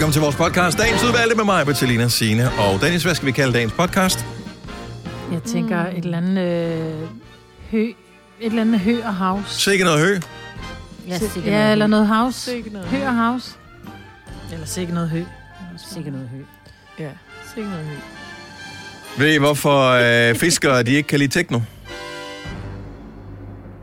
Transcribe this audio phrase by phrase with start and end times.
[0.00, 0.78] Velkommen til vores podcast.
[0.78, 3.02] Dagens udvalgte med mig, Bertalina, Signe og Dennis.
[3.02, 4.26] Hvad skal vi kalde dagens podcast?
[5.32, 7.08] Jeg tænker et eller andet øh,
[7.70, 7.94] hø, et
[8.40, 9.60] eller andet hø og house.
[9.60, 10.18] Sikke noget hø.
[11.08, 12.40] Ja, sikkert Ja, eller noget house.
[12.40, 12.88] Sikke noget.
[12.88, 13.54] Hø og house.
[14.52, 15.22] Eller sikkert noget hø.
[15.94, 16.42] Sikkert noget hø.
[17.04, 17.10] Ja,
[17.54, 17.94] sikke noget hø.
[19.18, 19.90] Ved I, hvorfor
[20.30, 21.60] øh, fiskere de ikke kan lide techno?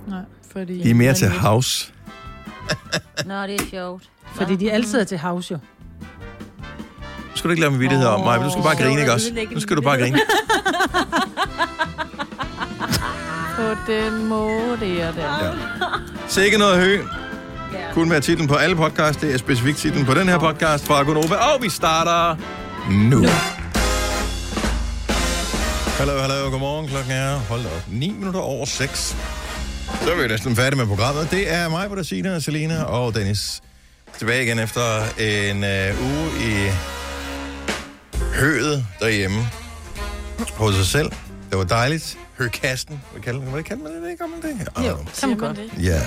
[0.08, 0.22] Nej.
[0.52, 1.94] Fordi De er mere til house.
[3.26, 4.04] Nå, det er sjovt.
[4.36, 5.60] Fordi de altid er til house, jo.
[7.38, 9.32] Nu skal du ikke lave mig vidtighed om mig, du skal bare grine, ikke også?
[9.52, 10.20] Nu skal du bare grine.
[13.56, 15.22] På den måde, det er det.
[15.22, 15.52] Ja.
[16.28, 16.94] Sikke noget hø.
[16.94, 17.94] Ja.
[17.94, 19.22] Kun være titlen på alle podcasts.
[19.22, 21.36] Det er specifikt titlen på den her podcast fra Gunova.
[21.36, 22.36] Og vi starter
[22.92, 23.26] nu.
[25.98, 26.88] Hallo, hallo, godmorgen.
[26.88, 29.16] Klokken er, hold op, 9 minutter over 6.
[30.02, 31.32] Så er vi næsten færdige med programmet.
[31.32, 33.62] Det er mig, Bertasina, Selina og Dennis.
[34.18, 34.82] Tilbage igen efter
[35.20, 36.72] en øh, uge i
[38.38, 39.50] høet derhjemme
[40.54, 41.12] hos sig selv.
[41.50, 42.18] Det var dejligt.
[42.38, 43.02] Høkasten.
[43.12, 43.66] Hvad kalder man det?
[43.66, 44.18] Kalder man det?
[44.18, 44.90] Kalder man det?
[44.90, 45.60] Jo, kan man godt.
[45.84, 46.02] Ja.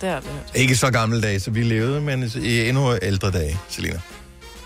[0.00, 0.30] Det er det.
[0.54, 4.00] Ikke så gamle så vi levede, men i endnu ældre dage, Selina.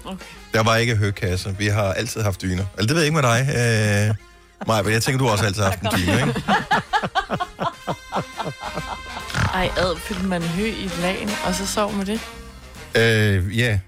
[0.04, 0.24] Okay.
[0.54, 1.52] Der var ikke høkasser.
[1.52, 2.64] Vi har altid haft dyner.
[2.78, 4.14] Eller det ved jeg ikke med dig, øh,
[4.66, 6.42] Maja, men jeg tænker, du har også altid haft en dyne, ikke?
[9.54, 12.20] Ej, ad, fyldte man hø i lagen, og så sov med det.
[12.94, 13.78] Øh, ja.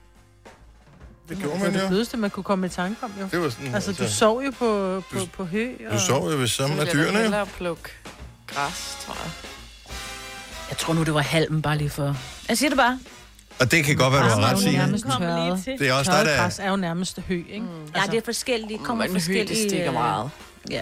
[1.29, 1.89] Det gjorde Det var man det jo.
[1.89, 3.29] blødeste, man kunne komme i tanke om, jo.
[3.31, 5.73] Det var sådan, Altså, du sov jo på, på, på hø.
[5.89, 5.95] Og...
[5.95, 7.47] du sov jo ved sammen Så med ville jeg dyrene.
[7.57, 7.83] plukke
[8.47, 9.31] græs, tror jeg.
[10.71, 12.17] Jeg tror nu, det var halmen bare lige for...
[12.49, 12.99] Jeg siger det bare.
[13.61, 14.59] Og det kan godt være, du har er ret, jo
[15.63, 15.79] Signe.
[15.79, 16.37] Det er også Tørret der...
[16.37, 17.61] græs er jo nærmest hø, ikke?
[17.61, 17.69] Mm.
[17.97, 18.83] Ja, det er forskelligt.
[18.83, 19.47] Kommer Men hø, forskellige...
[19.49, 20.31] det stikker øh, meget.
[20.71, 20.81] Ja.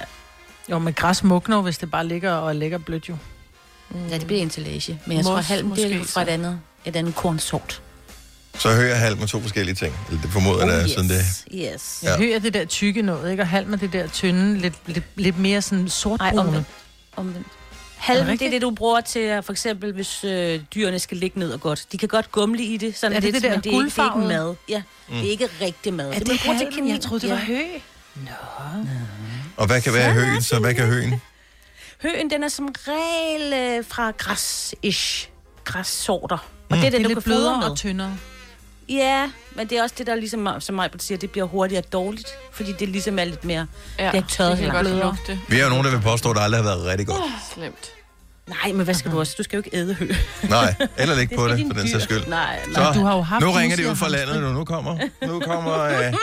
[0.70, 3.16] Jo, men græs mugner, jo, hvis det bare ligger og ligger blødt, jo.
[4.10, 5.00] ja, det bliver ensilage.
[5.06, 7.82] Men jeg tror, Mos- halm det er måske fra et andet, et andet kornsort.
[8.58, 9.94] Så hører jeg halv med to forskellige ting.
[10.08, 10.90] Eller det formoder jeg, oh, yes.
[10.90, 11.24] sådan det.
[11.54, 12.00] Yes.
[12.02, 12.10] Ja.
[12.10, 12.16] Ja.
[12.18, 13.42] Hø er det der tykke noget, ikke?
[13.42, 16.40] Og halm er det der tynde, lidt, lidt, lidt mere sådan Ej, sortbrune.
[16.40, 16.66] omvendt.
[17.16, 17.46] omvendt.
[17.96, 21.38] Halm, det er det, du bruger til, at for eksempel, hvis øh, dyrene skal ligge
[21.38, 21.86] ned og godt.
[21.92, 23.76] De kan godt gumle i det, sådan Er det lidt, det der men det er,
[23.84, 24.54] ikke, det er ikke mad.
[24.68, 25.14] Ja, mm.
[25.14, 26.08] det er ikke rigtig mad.
[26.08, 26.88] Er det, det til halm?
[26.88, 27.44] Jeg troede, det var ja.
[27.44, 27.60] hø.
[29.56, 31.20] Og hvad kan være høen, så hvad kan høen?
[32.02, 35.28] Høen, den er som regel øh, fra græs-ish.
[35.64, 36.36] Græssorter.
[36.70, 37.66] Og det er Det det, er du lidt kan blødere med.
[37.70, 38.16] og tyndere.
[38.88, 42.28] Ja, men det er også det, der ligesom, som mig siger, det bliver hurtigere dårligt.
[42.52, 43.66] Fordi det ligesom er lidt mere...
[43.98, 45.38] Ja, Det er tørret det kan godt.
[45.48, 47.20] Vi er jo nogen, der vil påstå, at det aldrig har været rigtig godt.
[47.54, 47.90] Slemt.
[48.46, 49.34] Nej, men hvad skal du også?
[49.38, 50.12] Du skal jo ikke æde hø.
[50.48, 52.26] Nej, eller ligge Det på det, for den sags skyld.
[52.26, 52.92] Nej, nej.
[52.92, 54.52] Så, du har jo haft nu ringer de husdyr ud fra landet nu.
[54.52, 56.14] Nu kommer, nu kommer øh,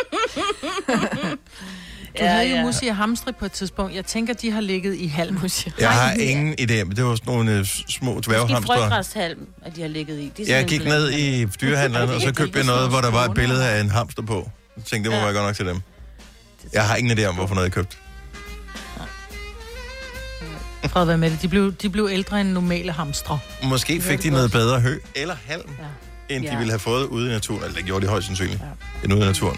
[2.20, 2.64] Du Ja, havde jo ja.
[2.64, 3.96] musi og hamstri på et tidspunkt.
[3.96, 5.38] Jeg tænker, de har ligget i halm.
[5.80, 8.76] Jeg har ingen idé, men det var sådan nogle øh, små Måske dværghamstre.
[8.78, 10.32] frøgræshalm, at de har ligget i.
[10.38, 13.26] Det er Jeg gik ned i dyrehandleren, og så købte jeg noget, hvor der var
[13.26, 14.50] et billede af en hamster på.
[14.78, 15.24] Jeg tænkte, det må Ja.
[15.26, 15.82] være godt nok til dem.
[16.74, 17.96] Jeg har ingen idé om, hvorfor noget jeg købte.
[20.88, 21.42] Fred, hvad med det?
[21.42, 23.40] De blev, de blev ældre end normale hamstre.
[23.64, 25.70] Måske fik de noget bedre hø eller halm,
[26.30, 26.36] Ja.
[26.36, 26.58] end de Ja.
[26.58, 27.64] ville have fået ude i naturen.
[27.64, 28.62] Eller det gjorde de højst sandsynligt,
[29.04, 29.58] end ude i naturen.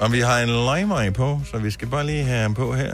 [0.00, 2.92] Og vi har en limer på, så vi skal bare lige have ham på her.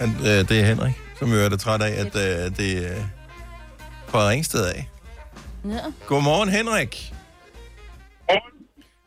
[0.00, 3.02] Han, øh, det er Henrik, som jo er det træt af, at øh, det er
[4.08, 4.88] fra Ringsted af.
[5.64, 5.84] Ja.
[6.06, 7.12] Godmorgen, Henrik.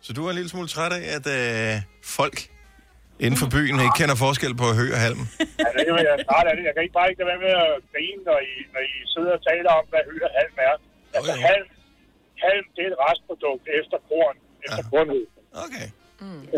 [0.06, 1.82] Så du er en lille smule træt af, at øh,
[2.18, 2.38] folk
[3.26, 5.22] inden for byen ikke kender forskel på hø og halm?
[5.64, 6.64] Ja, det kan jeg starte af det.
[6.70, 9.42] Jeg kan ikke bare ikke være med at grine, når I, når I sidder og
[9.50, 10.76] taler om, hvad hø og halm er.
[11.18, 11.42] Altså, jo.
[11.50, 11.68] halm,
[12.46, 15.62] halm, det er et restprodukt efter korn, efter Ja.
[15.66, 15.88] Okay.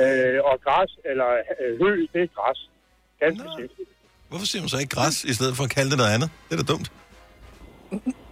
[0.01, 1.29] Øh, og græs, eller
[1.61, 2.59] øh, hø, det er græs.
[3.19, 3.89] Ganske simpelt.
[4.29, 6.29] Hvorfor siger man så ikke græs, i stedet for at kalde det noget andet?
[6.47, 6.87] Det er da dumt.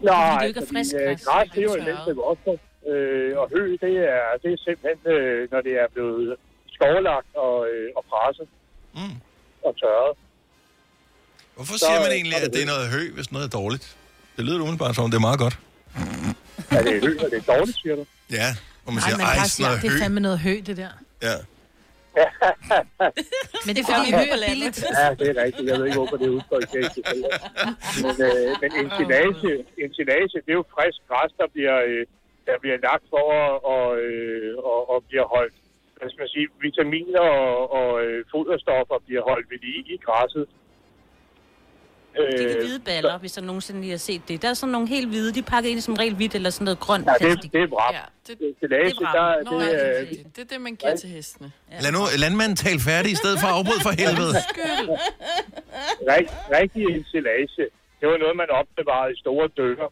[0.01, 2.55] Nej, det ikke er frisk øh, græs, græs, det det er jo en mindste vokser.
[2.91, 6.35] Øh, og hø, det er, det er simpelthen, øh, når det er blevet
[6.75, 8.47] skovlagt og, øh, og presset
[8.99, 9.15] Mm.
[9.67, 10.13] og tørret.
[11.55, 13.97] Hvorfor Så, siger man øh, egentlig, at det er noget hø, hvis noget er dårligt?
[14.37, 15.55] Det lyder umiddelbart som, om det er meget godt.
[16.77, 18.05] Er det hø, og det er dårligt, siger du?
[18.39, 18.49] Ja,
[18.85, 20.93] og man siger, ej, bare sådan noget det er fandme noget hø, det der.
[21.27, 21.35] Ja.
[23.65, 24.77] Men det er fordi, hø er billigt.
[24.99, 25.65] Ja, det er rigtigt.
[25.69, 26.65] Jeg ved ikke, hvorfor det er udtryk.
[26.73, 26.89] Det er.
[28.03, 29.51] Men, øh, men ensilage,
[29.83, 32.03] ensilage, det er jo frisk græs, der bliver, øh,
[32.47, 35.55] der bliver lagt for at, og, øh, og, og bliver holdt.
[35.97, 40.45] Hvad skal man sige, vitaminer og, og øh, foderstoffer bliver holdt ved lige i græsset.
[42.15, 44.41] Det er de Øh, hvide baller, hvis der nogensinde lige har set det.
[44.41, 46.49] Der er sådan nogle helt hvide, de er pakket ind i som regel hvidt eller
[46.49, 47.43] sådan noget grønt Ja, plastik.
[47.43, 47.93] det, det er vrap.
[47.93, 49.15] Ja, det, det er vrap.
[49.45, 50.35] der, Nå, det, ja, det, er øh, rigtigt.
[50.35, 51.51] det er det, man giver til hestene.
[51.81, 54.35] Lad nu landmanden tale færdig, i stedet for at afbryde for helvede.
[56.11, 56.25] rig,
[56.59, 57.47] rigtig ensilage,
[57.99, 59.89] det var noget, man opbevarede i store døgner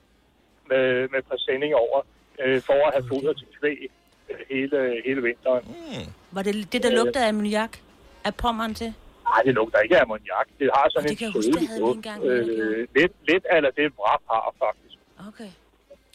[0.70, 2.00] med, med præsending over.
[2.44, 3.78] øh, for at have foder til kvæg
[4.30, 5.64] øh, hele, hele vinteren.
[6.32, 7.78] Var det det, der lugtede af ammoniak?
[8.24, 8.94] Af pommeren til?
[9.32, 10.48] Nej, det lugter ikke af ammoniak.
[10.60, 14.22] Det har sådan det en kan det sødlig engang, Øh, lidt, lidt af det vrap
[14.32, 14.98] har faktisk.
[15.30, 15.52] Okay.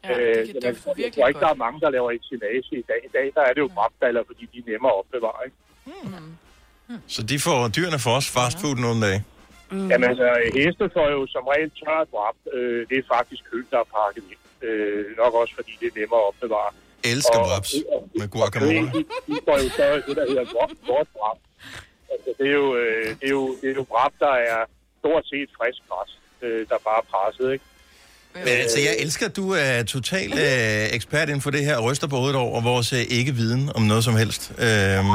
[0.05, 2.11] Ja, det Øh, kan men dufte jeg virkelig tror ikke, der er mange, der laver
[2.17, 3.01] ensilage i dag.
[3.09, 5.41] I dag der er det jo vrapballer, fordi de er nemmere at opbevare.
[5.47, 5.57] Ikke?
[7.15, 9.21] Så de får, dyrene får også fast food nogle dage.
[9.71, 9.89] Mm.
[9.91, 10.29] Jamen altså,
[10.59, 12.37] heste får jo som regel tørt vrap.
[12.57, 14.43] Øh, det er faktisk kød, der er pakket ind.
[14.69, 16.71] Øh, nok også fordi det er nemmere at opbevare.
[17.13, 17.71] Elsker Og- wraps
[18.19, 18.89] med Og guacamole.
[18.97, 21.39] de, de får jo så det, der hedder vort- vort vrap.
[22.17, 24.61] Altså, det er jo, øh, det er jo, det er jo vrap, der er
[25.01, 26.11] stort set frisk græs,
[26.43, 27.65] øh, der bare er presset, ikke?
[28.47, 31.85] Men altså, jeg elsker, at du er total øh, ekspert inden for det her, og
[31.89, 34.43] ryster på hovedet over vores øh, ikke-viden om noget som helst.
[34.51, 34.67] Øhm,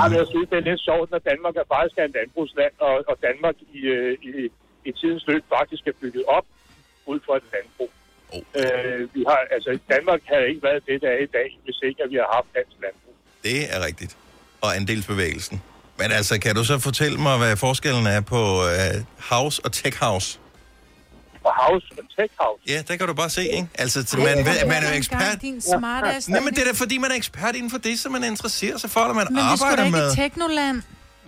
[0.02, 2.74] Ja, men jeg synes, det er lidt sjovt, når Danmark er faktisk er en landbrugsland,
[2.88, 4.32] og, og Danmark i, øh, i,
[4.90, 6.46] i tidens løb faktisk er bygget op
[7.12, 7.92] ud fra et landbrug.
[8.34, 8.42] Oh.
[8.60, 12.00] Øh, vi har, altså, Danmark havde ikke været det, der er i dag, hvis ikke
[12.04, 13.16] at vi har haft dansk landbrug.
[13.48, 14.14] det er rigtigt.
[14.62, 15.62] Og andelsbevægelsen.
[16.02, 19.98] Men altså, kan du så fortælle mig, hvad forskellen er på øh, house og tech
[20.04, 20.38] house?
[21.44, 23.68] Og house og tech house, Ja, der kan du bare se, ikke?
[23.76, 25.38] Altså, til- man, ved- man er jo ekspert.
[25.42, 26.30] Din smartass.
[26.30, 28.78] Nej, men det er da fordi, man er ekspert inden for det, som man interesserer
[28.78, 30.16] sig for, og man Men vi skulle da arbejder ikke med.
[30.16, 30.82] teknoland.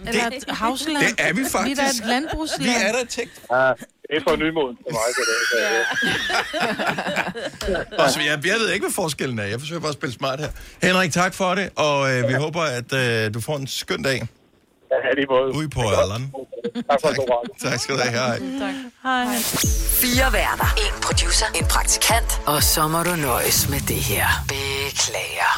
[0.08, 0.98] Eller et havsland.
[0.98, 1.82] Det er vi Vi er faktisk.
[2.04, 2.64] et landbrugsland.
[2.64, 3.32] Vi er der tech.
[3.52, 3.58] ja,
[4.10, 5.02] det er for nymoden for mig.
[5.16, 5.58] Så det, så,
[6.58, 7.94] ja.
[8.04, 9.44] Altså, jeg, jeg ved ikke, hvad forskellen er.
[9.44, 10.50] Jeg forsøger bare at spille smart her.
[10.84, 14.28] Henrik, tak for det, og øh, vi håber, at øh, du får en skøn dag
[15.06, 15.56] ja, lige måde.
[15.56, 16.24] ude på Allan.
[16.90, 17.54] Tak for radio.
[17.70, 18.14] Tak skal du have.
[18.14, 18.74] Hej.
[19.04, 19.36] Hej.
[20.02, 20.70] Fire værter.
[20.86, 21.46] En producer.
[21.56, 22.42] En praktikant.
[22.46, 24.28] Og så må du nøjes med det her.
[24.48, 25.52] Beklager.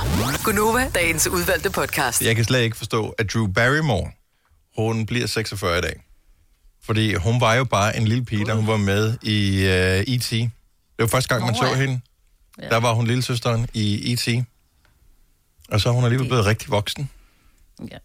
[0.43, 2.21] Gunova, dagens udvalgte podcast.
[2.21, 4.11] Jeg kan slet ikke forstå, at Drew Barrymore,
[4.77, 6.01] hun bliver 46 i dag.
[6.85, 10.29] Fordi hun var jo bare en lille pige, da hun var med i uh, E.T.
[10.31, 10.51] Det
[10.99, 11.75] var første gang, man Nå, så ja.
[11.75, 12.01] hende.
[12.69, 14.45] Der var hun lillesøsteren i E.T.
[15.71, 17.09] Og så er hun alligevel blevet rigtig voksen.
[17.91, 17.97] Ja.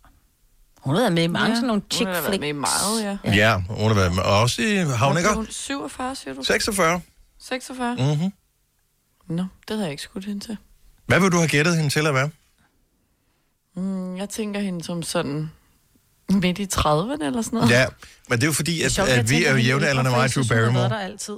[0.80, 1.54] Hun har været med i mange Ja.
[1.54, 2.40] sådan nogle Hun chick har da været flicks.
[2.40, 3.18] med i meget, ja.
[3.24, 4.22] Ja, ja hun har været med.
[4.22, 5.34] Og også i Havnikker.
[5.34, 5.46] hun?
[5.50, 6.42] 47, siger du?
[6.42, 7.00] 46.
[7.38, 7.94] 46?
[7.94, 8.32] Mm-hmm.
[9.36, 10.56] Nå, det havde jeg ikke skudt hende til.
[11.06, 12.30] Hvad vil du have gættet hende til at være?
[13.76, 15.50] Mm, Jeg tænker hende som sådan
[16.28, 17.70] midt i 30'erne eller sådan noget.
[17.70, 17.86] Ja,
[18.28, 20.30] men det er jo fordi, at, sjovt, at vi er jo jævnaldrende mig, Drew jeg
[20.30, 20.80] synes, Hun har Barrymore.
[20.82, 21.34] været der altid.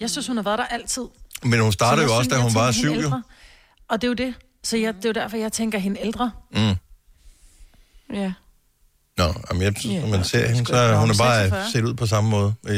[0.00, 1.02] Jeg synes, hun har været der altid.
[1.42, 2.90] Men hun startede jo også, da synes, hun jeg var syv.
[2.92, 3.22] ældre.
[3.88, 4.34] Og det er jo det.
[4.64, 6.30] Så jeg, det er jo derfor, jeg tænker hende ældre.
[6.50, 6.74] Mm.
[8.16, 8.32] ja.
[9.18, 11.72] Nå, jamen jeg, Ja, når man ser hende, så da hun er bare 46.
[11.72, 12.72] set ud på samme måde i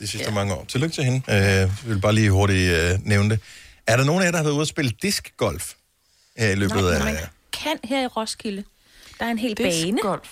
[0.00, 0.30] de sidste ja.
[0.30, 0.64] mange år.
[0.68, 1.22] Tillykke til hende.
[1.26, 3.40] Jeg vil bare lige hurtigt uh, nævne det.
[3.86, 5.72] Er der nogen af jer, der har været ude at spille diskgolf
[6.36, 7.04] her i løbet Nej, af...
[7.04, 7.16] man
[7.52, 8.64] kan her i Roskilde.
[9.18, 9.98] Der er en hel er bane.
[10.02, 10.28] golf.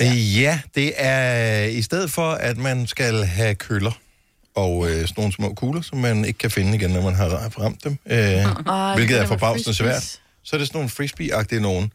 [0.00, 0.12] Ja.
[0.14, 3.92] ja, det er i stedet for, at man skal have køller
[4.54, 7.28] og øh, sådan nogle små kugler, som man ikke kan finde igen, når man har
[7.28, 10.20] ramt dem, øh, Ej, hvilket det er forbavsende svært.
[10.44, 11.92] Så er det sådan nogle frisbee-agtige nogen.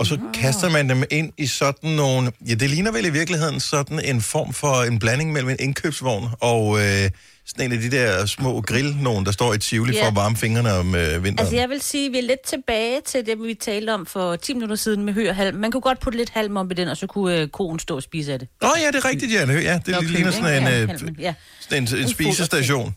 [0.00, 2.32] Og så kaster man dem ind i sådan nogle...
[2.48, 6.28] Ja, det ligner vel i virkeligheden sådan en form for en blanding mellem en indkøbsvogn
[6.40, 7.10] og øh,
[7.46, 10.02] sådan en af de der små grill nogen, der står i Tivoli Ja.
[10.02, 11.38] for at varme fingrene om øh, vinteren.
[11.38, 14.36] Altså, jeg vil sige, at vi er lidt tilbage til det, vi talte om for
[14.36, 15.56] 10 minutter siden med hø og halm.
[15.58, 17.96] Man kunne godt putte lidt halm op i den, og så kunne øh, koen stå
[17.96, 18.48] og spise af det.
[18.62, 19.52] Nå ja, det er rigtigt, Janne.
[19.52, 20.88] Ja, det Okay, ligner sådan en, øh,
[21.20, 22.94] Ja, sådan en, en En spisestation.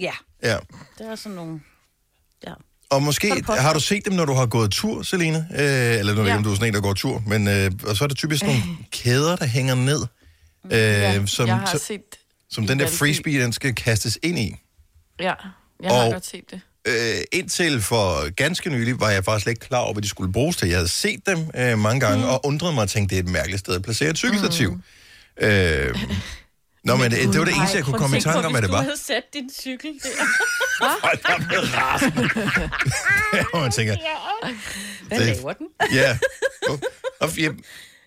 [0.00, 0.12] ja.
[0.42, 0.56] Ja.
[0.98, 1.60] det er sådan nogle...
[2.46, 2.52] Ja.
[2.90, 5.38] Og måske det har du set dem, når du har gået tur, Selina?
[5.38, 6.36] Øh, eller nu ved Ja.
[6.36, 7.22] om du er sådan en, der går tur.
[7.26, 8.60] Men, øh, og så er der typisk nogle
[8.92, 10.00] kæder, der hænger ned.
[10.64, 12.00] Øh, Ja, som, jeg har set...
[12.50, 14.54] som den der frisbee, den skal kastes ind i.
[15.20, 15.32] Ja,
[15.82, 16.60] jeg har Og- godt set det.
[16.88, 16.94] Øh,
[17.32, 20.56] indtil for ganske nylig var jeg faktisk slet ikke klar over, hvad de skulle bruges
[20.56, 20.68] til.
[20.68, 22.30] Jeg havde set dem øh, mange gange, mm.
[22.30, 24.70] og undrede mig og tænkte, det er et mærkeligt sted at placere et cykelstativ.
[24.70, 25.44] Mm.
[25.46, 25.94] Øh,
[26.84, 28.70] Nå, men det, det var det eneste, jeg kunne komme i tanke om, hvad det
[28.70, 28.82] var.
[28.82, 30.08] havde sat din cykel der.
[31.02, 32.30] Hold med rasende.
[33.54, 33.96] og man tænker,
[35.08, 35.66] Hvad Det- laver den?
[35.98, 36.18] ja.
[36.68, 36.80] Og,
[37.20, 37.48] og, ja.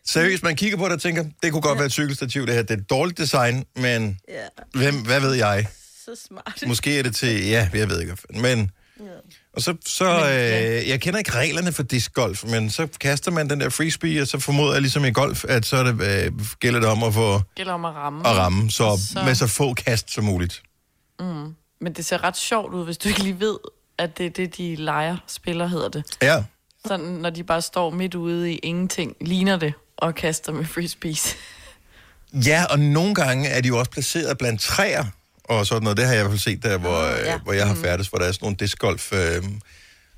[0.08, 2.62] Seriøst, man kigger på det og tænker, det kunne godt være et cykelstativ, det her.
[2.62, 5.68] Det er et dårligt design, men Ja, hvem, hvad ved jeg?
[6.06, 6.63] så smart.
[6.68, 8.72] Måske er det til, ja, jeg ved ikke, hvad fanden.
[9.54, 9.58] Men...
[9.58, 13.60] Og så, så øh, jeg kender ikke reglerne for discgolf, men så kaster man den
[13.62, 16.80] der frisbee, og så formoder jeg ligesom i golf, at så er det, øh, gælder
[16.80, 18.28] det om at få gælder om at ramme.
[18.28, 20.64] at ramme, så, så med så få kast som muligt.
[21.82, 23.58] Men det ser ret sjovt ud, hvis du ikke lige ved,
[23.98, 26.04] at det er det, de leger spiller, hedder det.
[26.22, 26.44] Ja,
[26.88, 31.36] Sådan, når de bare står midt ude i ingenting, ligner det, og kaster med frisbees.
[32.34, 35.06] Ja, og nogle gange er de jo også placeret blandt træer,
[35.44, 35.98] og sådan noget.
[35.98, 37.32] Det har jeg i hvert fald set der, hvor, Ah, ja.
[37.32, 37.38] ja.
[37.38, 39.14] hvor jeg har færdes, hvor der er sådan nogle discgolf.
[39.14, 39.44] Øh,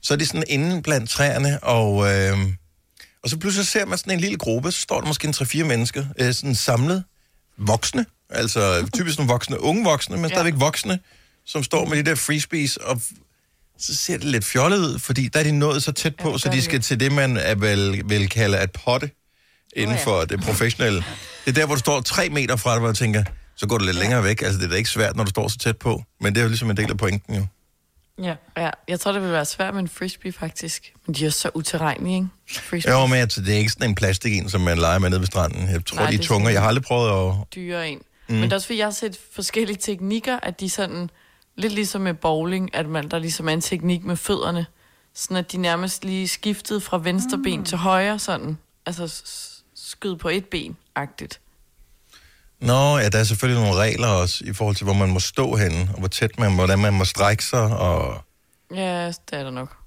[0.01, 2.37] så er de sådan inde blandt træerne, og, øh,
[3.23, 5.63] og så pludselig ser man sådan en lille gruppe, så står der måske en 3-4
[5.63, 7.03] mennesker, øh, sådan samlet,
[7.57, 10.99] voksne, altså typisk nogle voksne, unge voksne, men stadigvæk voksne,
[11.45, 13.01] som står med de der frisbees, og
[13.79, 16.31] så ser det lidt fjollet ud, fordi der er de nået så tæt på, Ja,
[16.33, 19.09] ja, så de skal til det, man er vel, vil kalde at potte
[19.75, 21.03] inden for det professionelle.
[21.45, 23.23] Det er der, hvor du står tre meter fra dig, hvor jeg tænker,
[23.55, 24.41] så går du lidt længere væk.
[24.41, 26.03] Altså, det er da ikke svært, når du står så tæt på.
[26.21, 27.45] Men det er jo ligesom en del af pointen, jo.
[28.23, 28.35] Ja.
[28.57, 30.93] Ja, jeg tror, det vil være svært med en frisbee, faktisk.
[31.05, 32.27] Men de er så uterrenlige, ikke?
[32.69, 32.93] Frisbee.
[32.93, 35.19] Jo, men altså, det er ikke sådan en plastik en, som man leger med nede
[35.19, 35.69] ved stranden.
[35.69, 36.49] Jeg tror, Nej, de det er er tunge.
[36.49, 37.35] Jeg har aldrig prøvet at...
[37.55, 38.01] dyre en.
[38.27, 38.35] Mm.
[38.35, 41.09] Men det er også fordi, jeg har set forskellige teknikker, at de sådan,
[41.55, 44.65] lidt ligesom med bowling, at man, der ligesom er en teknik med fødderne,
[45.13, 49.23] sådan at de nærmest lige skiftede fra venstre ben til højre, sådan, altså
[49.75, 51.39] skyd på et ben-agtigt.
[52.65, 55.55] Nå, ja, der er selvfølgelig nogle regler også, i forhold til, hvor man må stå
[55.55, 58.21] henne, og hvor tæt man, hvordan man må strække sig, og...
[58.75, 59.77] Ja, det er der nok.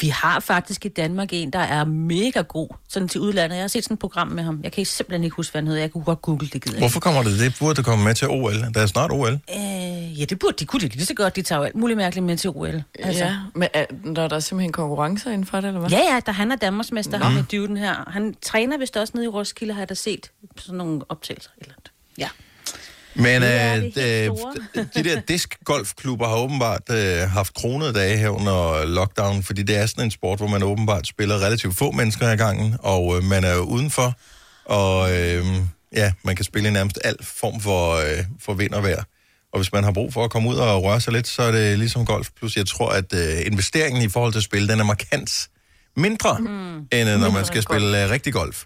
[0.00, 3.56] Vi har faktisk i Danmark en, der er mega god, sådan til udlandet.
[3.56, 4.60] Jeg har set sådan et program med ham.
[4.62, 5.80] Jeg kan simpelthen ikke huske, hvad han hedder.
[5.80, 7.38] Jeg kunne godt google det, gider Hvorfor kommer det?
[7.38, 8.54] Det burde det komme med til OL.
[8.74, 9.32] Der er snart OL.
[9.32, 11.36] Øh, ja, det burde de kunne de lige så godt.
[11.36, 12.82] De tager jo alt muligt mærkeligt med til OL.
[12.98, 13.24] Altså.
[13.24, 13.84] Ja, men er,
[14.16, 15.90] der er der simpelthen konkurrencer inden for det, eller hvad?
[15.90, 18.10] Ja, ja, der han er Danmarksmester, ham med dyven her.
[18.10, 21.50] Han træner vist også nede i Roskilde, har jeg da set sådan nogle optagelser.
[21.58, 21.91] Eller andet.
[22.18, 22.28] Ja.
[23.14, 27.92] Men Det er øh, det helt øh, de der diskgolfklubber har åbenbart øh, haft kronede
[27.92, 31.76] dage her under lockdown, fordi det er sådan en sport, hvor man åbenbart spiller relativt
[31.76, 34.14] få mennesker ad gangen, og øh, man er jo udenfor,
[34.64, 35.44] og øh,
[35.92, 39.04] ja, man kan spille i nærmest al form for, øh, for vind og vejr.
[39.52, 41.52] Og hvis man har brug for at komme ud og røre sig lidt, så er
[41.52, 42.28] det ligesom golf.
[42.36, 45.48] Plus jeg tror, at øh, investeringen i forhold til at spille, den er markant
[45.96, 46.76] mindre, mm.
[46.76, 48.64] end øh, når man skal spille øh, rigtig golf.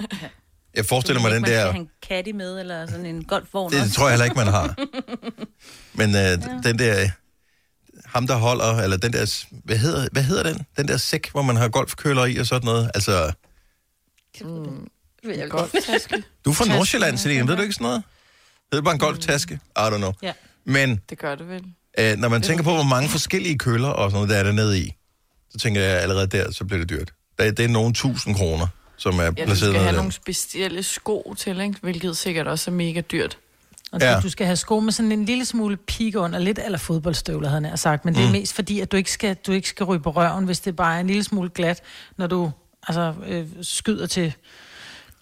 [0.76, 1.60] Jeg forestiller mig den man der...
[1.60, 3.92] skal have en caddy med, eller sådan en golfvogn Det også.
[3.94, 4.74] tror jeg heller ikke, man har.
[5.98, 6.36] Men øh, ja.
[6.64, 7.08] den der,
[8.06, 10.66] ham der holder, eller den der, hvad hedder, hvad hedder den?
[10.76, 12.90] Den der sæk, hvor man har golfkøller i og sådan noget.
[12.94, 13.32] Altså,
[15.50, 16.22] Golftaske.
[16.44, 18.02] du er fra Nordsjælland, Selina, ved du ikke sådan noget?
[18.72, 19.54] Det er bare en golftaske?
[19.54, 20.12] I don't know.
[20.22, 20.32] Ja.
[20.64, 21.64] Men Det gør det vel.
[21.98, 24.52] øh, når man tænker på, hvor mange forskellige køller og sådan noget, der er der
[24.52, 24.92] nede i,
[25.50, 27.12] så tænker jeg allerede der, så bliver det dyrt.
[27.38, 29.96] Det, det er nogle tusind kroner, som er Ja, du placeret skal nede have der.
[29.96, 31.74] nogle specielle sko til, ikke?
[31.82, 33.38] hvilket sikkert også er mega dyrt.
[33.92, 34.20] Og Ja.
[34.20, 37.60] du skal have sko med sådan en lille smule pik under, lidt eller fodboldstøvler, havde
[37.60, 38.04] nær sagt.
[38.04, 38.32] Men det er Mm.
[38.32, 40.96] mest fordi, at du ikke, skal, du ikke skal ryge på røven, hvis det bare
[40.96, 41.80] er en lille smule glat,
[42.16, 42.50] når du
[42.88, 44.32] altså, øh, skyder til,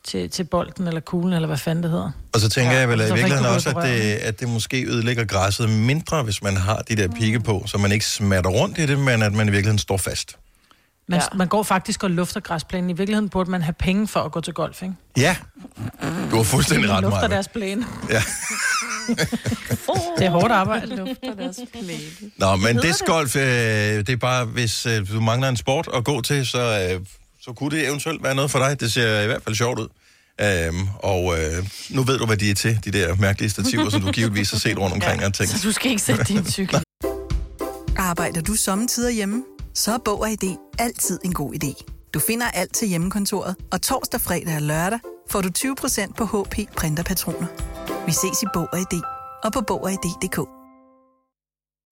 [0.05, 2.11] til, til bolden eller kuglen, eller hvad fanden det hedder.
[2.35, 5.25] Og så tænker ja, jeg vel i virkeligheden også, at det, at det måske ødelægger
[5.25, 8.87] græsset mindre, hvis man har de der pigge på, så man ikke smatter rundt i
[8.87, 10.37] det, men at man i virkeligheden står fast.
[11.09, 11.25] Man, Ja.
[11.33, 11.37] ja.
[11.39, 12.91] man går faktisk og lufter græsplænen.
[12.91, 14.95] I virkeligheden burde man have penge for at gå til golf, ikke?
[15.17, 15.37] Ja,
[16.31, 17.35] du har fuldstændig ret, lufter Maja.
[17.35, 17.87] deres plæne.
[18.11, 18.23] Ja.
[20.19, 20.97] Det er hårdt arbejde.
[20.97, 22.31] Lufter deres plæne.
[22.37, 26.21] Nå, men discgolf, øh, det er bare, hvis øh, du mangler en sport at gå
[26.21, 27.01] til, så, øh,
[27.41, 28.81] så kunne det eventuelt være noget for dig.
[28.81, 29.89] Det ser i hvert fald sjovt ud.
[30.41, 34.01] Øhm, og øh, nu ved du, hvad de er til, de der mærkelige stativer, som
[34.01, 35.53] du givetvis har set rundt omkring og tænkt.
[35.53, 36.83] Så du skal ikke sætte din cykel.
[37.97, 39.43] Arbejder du sommetider hjemme?
[39.75, 41.73] Så er Bog og ID altid en god idé.
[42.14, 44.99] Du finder alt til hjemmekontoret, og torsdag, fredag og lørdag
[45.31, 47.47] får du 20% på HP printerpatroner.
[48.07, 49.00] Vi ses i Bog og ID
[49.45, 50.38] og på Bog og ID.dk.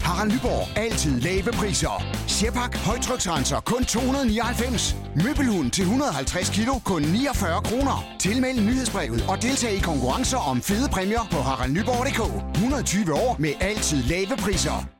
[0.03, 0.79] Harald Nyborg.
[0.79, 2.05] Altid lave priser.
[2.29, 2.77] Sjehpak.
[2.77, 3.61] Højtryksrenser.
[3.61, 4.97] Kun 299.
[5.25, 6.75] Møbelhund til 150 kilo.
[6.85, 8.05] Kun 49 kroner.
[8.19, 12.21] Tilmeld nyhedsbrevet og deltag i konkurrencer om fede præmier på haraldnyborg.dk.
[12.55, 15.00] 120 år med altid lave priser.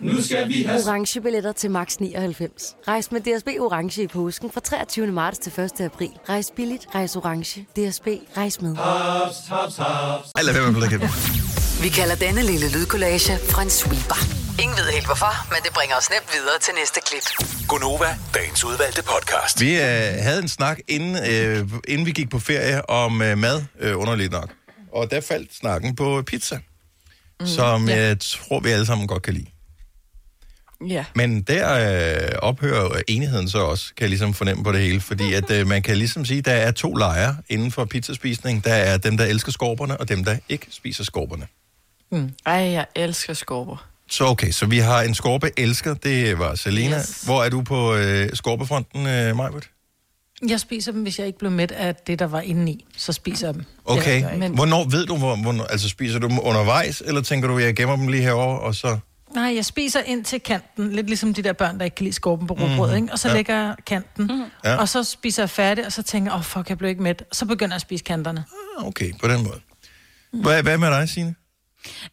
[0.00, 0.80] Nu skal vi have...
[0.86, 2.76] Orange billetter til max 99.
[2.88, 5.06] Rejs med DSB Orange i påsken fra 23.
[5.06, 5.80] marts til 1.
[5.80, 6.10] april.
[6.28, 7.60] Rejs billigt, rejs orange.
[7.60, 8.76] DSB, rejs med.
[8.76, 9.36] Haps.
[10.34, 11.10] Ej, lad være med at blive
[11.82, 14.20] Vi kalder denne lille lydkollage en sweeper.
[14.62, 17.26] Ingen ved helt hvorfor, men det bringer os nemt videre til næste klip.
[17.68, 19.60] Gonova, dagens udvalgte podcast.
[19.60, 19.82] Vi øh,
[20.26, 24.32] havde en snak, inden, øh, inden vi gik på ferie, om øh, mad, øh, underligt
[24.32, 24.50] nok.
[24.92, 26.58] Og der faldt snakken på pizza,
[27.40, 27.96] mm, som ja.
[27.96, 29.46] jeg tror, vi alle sammen godt kan lide.
[30.86, 31.04] Ja.
[31.14, 31.74] Men der
[32.22, 35.00] øh, ophører enigheden så også, kan jeg ligesom fornemme på det hele.
[35.00, 38.64] Fordi at øh, man kan ligesom sige, at der er to lejre inden for pizzaspisning.
[38.64, 41.46] Der er dem, der elsker skorperne, og dem, der ikke spiser skorperne.
[42.10, 42.30] Mm.
[42.46, 43.88] Ej, jeg elsker skorper.
[44.10, 46.98] Så okay, så vi har en skorpe elsker, det var Selena.
[46.98, 47.22] Yes.
[47.24, 49.70] Hvor er du på øh, skorpefronten, øh, Majbert?
[50.48, 52.84] Jeg spiser dem, hvis jeg ikke blev mæt af det, der var indeni.
[52.96, 53.64] Så spiser jeg dem.
[53.84, 54.54] Okay, jeg men...
[54.54, 57.96] hvornår ved du, hvor, hvornår, altså spiser du dem undervejs, eller tænker du, jeg gemmer
[57.96, 58.98] dem lige herover og så...
[59.34, 62.14] Nej, jeg spiser ind til kanten, lidt ligesom de der børn, der ikke kan lide
[62.14, 62.96] skorpen på rugbrød, Mhm.
[63.02, 63.12] ikke?
[63.12, 63.32] Og så Ja.
[63.32, 63.36] ja.
[63.38, 64.30] lægger jeg kanten,
[64.64, 64.70] Ja.
[64.70, 64.76] ja.
[64.76, 67.02] og så spiser jeg færdig, og så tænker jeg, åh oh, fuck, jeg blev ikke
[67.02, 67.24] mæt.
[67.32, 68.44] Så begynder jeg at spise kanterne.
[68.78, 69.60] Ah, Okay, på den måde.
[70.42, 71.34] Hvad, hvad med dig, Signe?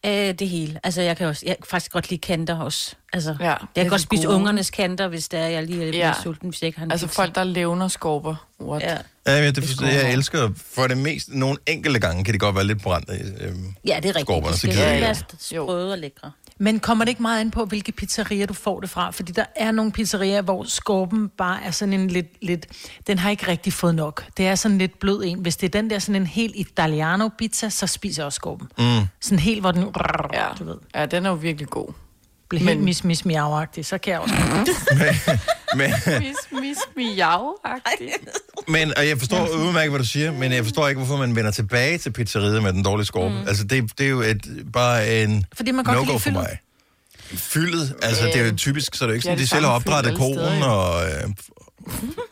[0.05, 0.79] Øh, det hele.
[0.83, 2.95] Altså, jeg kan også, jeg kan faktisk godt lide kanter også.
[3.13, 4.35] Altså, Ja, jeg det kan er godt det spise gode.
[4.35, 6.07] ungernes kanter, hvis der er, jeg lige er lidt Ja.
[6.07, 6.13] ja.
[6.23, 7.21] sulten, hvis jeg ikke har en Altså pizza.
[7.21, 8.47] folk, der levner skorper.
[8.61, 8.81] What?
[8.83, 8.97] Ja.
[9.27, 12.55] Ja, men det, det jeg elsker for det meste, nogle enkelte gange kan det godt
[12.55, 13.09] være lidt brændt.
[13.09, 13.49] Øh, ja, det
[13.87, 14.19] er rigtigt.
[14.21, 15.23] Skorperne, Det så gider jeg være ikke.
[15.39, 16.31] sprøde og lækre.
[16.59, 19.11] Men kommer det ikke meget ind på, hvilke pizzerier du får det fra?
[19.11, 22.67] Fordi der er nogle pizzerier, hvor skorpen bare er sådan en lidt, lidt...
[23.07, 24.25] Den har ikke rigtig fået nok.
[24.37, 25.39] Det er sådan lidt blød en.
[25.39, 28.67] Hvis det er den der sådan en helt italiano pizza, så spiser jeg også skorpen.
[28.77, 29.07] Mm.
[29.19, 29.95] Sådan helt, hvor den...
[30.33, 30.47] Ja.
[30.59, 30.77] Du ved.
[30.95, 31.93] ja, den er jo virkelig god.
[32.51, 34.35] Helt Men- mis, mis, miau så kan jeg også...
[35.75, 37.55] Men, Mis, mis, miau
[38.67, 41.51] men, og jeg forstår udmærket, hvad du siger, men jeg forstår ikke, hvorfor man vender
[41.51, 43.35] tilbage til pizzeriet med den dårlige skorpe.
[43.35, 43.47] Mm.
[43.47, 46.57] Altså, det, det er jo et, bare en Fordi man godt no-go for mig.
[47.33, 49.65] Fyldet, altså det er jo typisk, så er det jo ikke Ja, sådan, de selv
[49.65, 50.23] har opdrettet jo.
[50.69, 51.29] og, øh,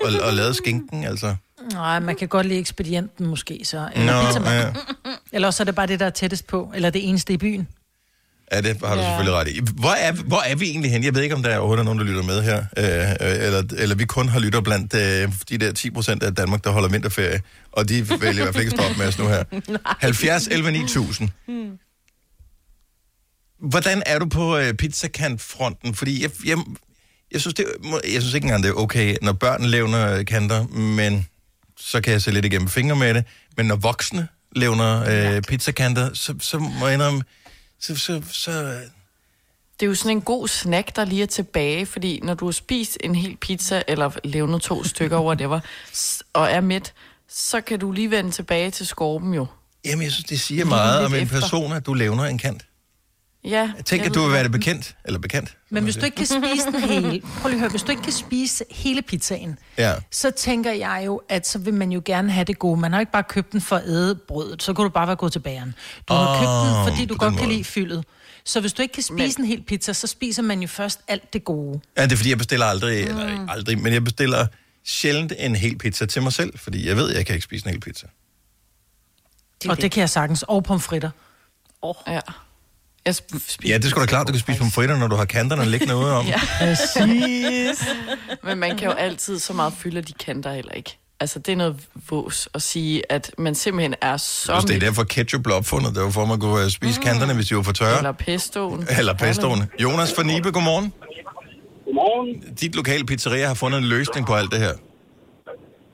[0.02, 1.36] og, og lavet skinken, altså.
[1.74, 3.90] Nej, man kan godt lide ekspedienten måske, så.
[3.96, 5.10] Eller, Nå, ja.
[5.32, 6.72] eller også er det bare det, der er tættest på.
[6.76, 7.68] Eller det eneste i byen.
[8.54, 9.08] Ja, det har du Ja.
[9.08, 9.60] selvfølgelig ret i.
[9.80, 11.04] Hvor er, hvor er vi egentlig hen?
[11.04, 12.58] Jeg ved ikke, om der er overhovedet nogen, der lytter med her.
[12.78, 16.36] Øh, øh, eller, eller vi kun har lytter blandt øh, de der 10 procent af
[16.36, 17.42] Danmark, der holder vinterferie.
[17.72, 19.44] Og de vælger i hvert fald ikke at stoppe med os nu her.
[20.00, 21.30] 70 11 9000.
[23.70, 25.96] Hvordan er du på øh, pizzakantfronten?
[25.96, 26.58] Fordi jeg, jeg,
[27.32, 27.66] jeg, synes, det,
[28.14, 31.28] jeg synes ikke engang, det er okay, når børn levner kanter, men
[31.80, 33.24] så kan jeg se lidt igennem fingre med det.
[33.58, 35.04] Men når voksne levner
[35.36, 37.22] øh, pizzakanter, så, så må jeg indrømme,
[37.84, 38.52] så, så, så,
[39.80, 42.52] Det er jo sådan en god snack, der lige er tilbage, fordi når du har
[42.52, 45.60] spist en hel pizza, eller levnet to stykker, whatever,
[46.34, 46.94] og er mæt,
[47.30, 49.46] så kan du lige vende tilbage til skorpen jo.
[49.86, 51.40] Jamen, jeg synes, det siger Lige meget om en efter.
[51.40, 52.66] person, at du levner en kant.
[53.46, 53.72] Ja.
[53.78, 54.96] Jeg tænker, jeg at du ved vil være det bekendt.
[55.06, 55.58] Eller bekendt.
[55.70, 58.04] Men hvis du ikke kan spise den hele, prøv lige at høre, hvis du ikke
[58.04, 59.96] kan spise hele pizzaen, Ja.
[60.12, 62.80] så tænker jeg jo, at så vil man jo gerne have det gode.
[62.80, 65.16] Man har ikke bare købt den for at æde brødet, så kunne du bare være
[65.16, 65.76] gået til bageren.
[66.10, 68.06] Du har Åh, købt den, fordi du godt kan lide fyldet.
[68.46, 71.00] Så hvis du ikke kan spise Men- en hel pizza, så spiser man jo først
[71.08, 71.80] alt det gode.
[71.98, 74.48] Ja, det er fordi, jeg bestiller aldrig, eller ikke aldrig, men jeg bestiller
[74.86, 77.66] sjældent en hel pizza til mig selv, fordi jeg ved, at jeg kan ikke spise
[77.66, 78.08] en hel pizza.
[79.70, 80.44] Og det kan jeg sagtens.
[80.44, 81.10] Og pomfritter.
[81.82, 81.96] Oh.
[82.08, 82.20] Ja.
[83.06, 85.16] Jeg sp- spiser Ja, det er sgu da klart, du kan spise pomfritter, når du
[85.16, 86.26] har kanterne liggende ude om.
[86.34, 86.40] Ja.
[86.60, 87.86] Præcis.
[88.44, 90.98] Men man kan jo altid så meget fylde, de kanter heller ikke.
[91.20, 91.76] Altså, det er noget
[92.10, 94.54] vås at sige, at man simpelthen er så...
[94.54, 97.02] Hvis det er derfor ketchup blev opfundet, det var for, at man kunne øh, spise
[97.02, 97.98] kanterne, hvis de var for tørre.
[97.98, 98.88] Eller pestoen.
[99.00, 99.60] Eller pestoen.
[99.84, 100.94] Jonas fra Nibe, godmorgen.
[101.86, 102.56] Godmorgen.
[102.62, 104.74] Dit lokale pizzeria har fundet en løsning på alt det her.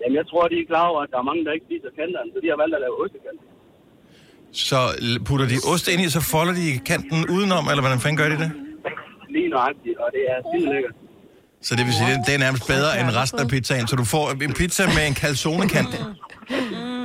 [0.02, 2.30] Jamen, jeg tror, de er klar over, at der er mange, der ikke spiser kanterne,
[2.34, 3.40] så de har valgt at lave ostekant.
[4.54, 4.78] Så
[5.26, 8.38] putter de ost ind i, så folder de kanten udenom, eller hvordan fanden gør de
[8.38, 8.52] det?
[9.30, 10.96] Lige nøjagtigt, og det er simpelthen lækkert.
[11.62, 13.88] Så det vil sige, det, det er nærmest bedre end resten af pizzaen.
[13.88, 15.94] Så du får en pizza med en calzone-kant.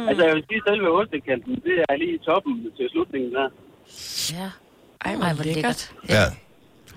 [0.09, 3.49] Altså, jeg vil sige, selve ostekanten, det er lige i toppen til slutningen der.
[4.33, 4.49] Ja.
[5.05, 5.93] Ej, hvor lækkert.
[6.09, 6.25] Ja.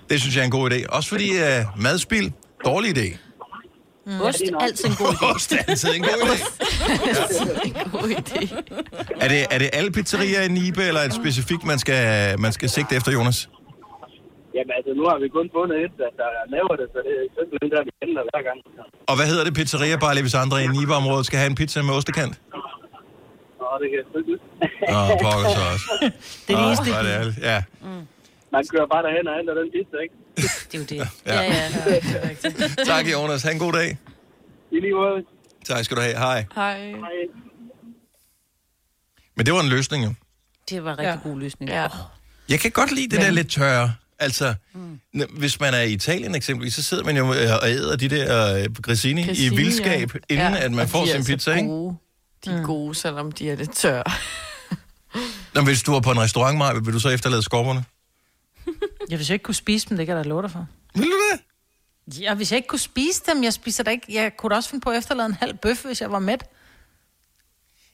[0.09, 0.95] Det synes jeg er en god idé.
[0.95, 2.33] Også fordi uh, madspil,
[2.65, 3.17] dårlig idé.
[4.07, 4.21] Mm.
[4.27, 5.25] Ost er altid en god idé.
[5.35, 6.37] Ost er altid en god idé.
[7.67, 8.41] en god idé.
[9.23, 12.01] Er det, er det alle pizzerier i Nibe, eller er det specifikt, man skal,
[12.45, 13.39] man skal sigte efter, Jonas?
[14.55, 17.25] Jamen, altså, nu har vi kun fundet et, der, der laver det, så det er
[17.37, 18.57] simpelthen der, vi ændrer hver gang.
[19.09, 21.79] Og hvad hedder det pizzeria, bare lige hvis andre i Nibe-området skal have en pizza
[21.87, 22.33] med ostekant?
[23.59, 24.33] Nå, det kan jeg ikke.
[24.95, 25.85] Åh, pokker så også.
[26.47, 27.37] Det er det de- ærgerligt.
[28.51, 28.57] Ja.
[28.57, 30.15] Man kører bare derhen og henter den pizza, ikke?
[30.71, 31.09] Det er jo det.
[31.25, 31.41] Ja.
[31.41, 32.83] ja.
[32.85, 33.43] Tak, Jonas.
[33.43, 33.97] Ha' en god dag.
[34.71, 35.25] I lige måde.
[35.65, 36.17] Tak skal du have.
[36.17, 36.45] Hej.
[36.55, 36.79] Hej.
[36.89, 37.17] Hej.
[39.35, 40.13] Men det var en løsning, jo.
[40.69, 41.29] Det var en rigtig ja.
[41.29, 41.71] god løsning.
[41.71, 41.87] Ja.
[42.49, 43.93] Jeg kan godt lide det der lidt tørre.
[44.19, 44.99] Altså, mm.
[45.37, 48.55] hvis man er i Italien eksempelvis, så sidder man jo øh, og æder de der
[48.55, 50.19] øh, grissini, i Cassini, vildskab, ja.
[50.29, 51.67] inden Ja, at man og får sin pizza, ikke?
[51.67, 51.95] Gode.
[52.45, 54.03] De er gode, selvom de er lidt tørre.
[55.55, 57.83] Nå, hvis du er på en restaurant, Maja, vil du så efterlade skorperne?
[59.09, 60.67] Ja, hvis jeg ikke kunne spise dem, det kan jeg da love dig for.
[60.95, 61.39] Vil du det?
[62.21, 64.05] Ja, hvis jeg ikke kunne spise dem, jeg spiser da ikke...
[64.09, 66.43] Jeg kunne da også finde på at efterlade en halv bøf, hvis jeg var mæt.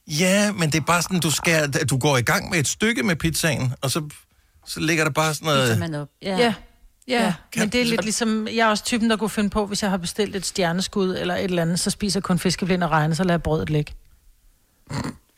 [0.06, 3.02] Ja, men det er bare sådan, du, skal, du går i gang med et stykke
[3.02, 4.08] med pizzaen, og så,
[4.66, 5.78] så ligger der bare sådan noget...
[5.78, 6.08] man op.
[6.22, 6.38] Ja.
[6.38, 6.54] Ja,
[7.08, 7.34] ja.
[7.56, 8.48] men det er lidt ligesom...
[8.48, 11.34] Jeg er også typen, der kunne finde på, hvis jeg har bestilt et stjerneskud eller
[11.36, 13.92] et eller andet, så spiser jeg kun fiskeblind og regne, så lader jeg brødet ligge.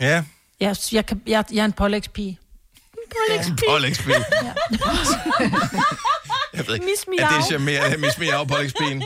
[0.00, 0.24] Ja,
[0.60, 2.38] Jeg, jeg, kan, jeg, jeg er en pålægspige.
[3.68, 4.14] Pålægspil.
[6.54, 9.02] Jeg ved ikke, Miss er det charmerende, Miss Miau pålægspigen?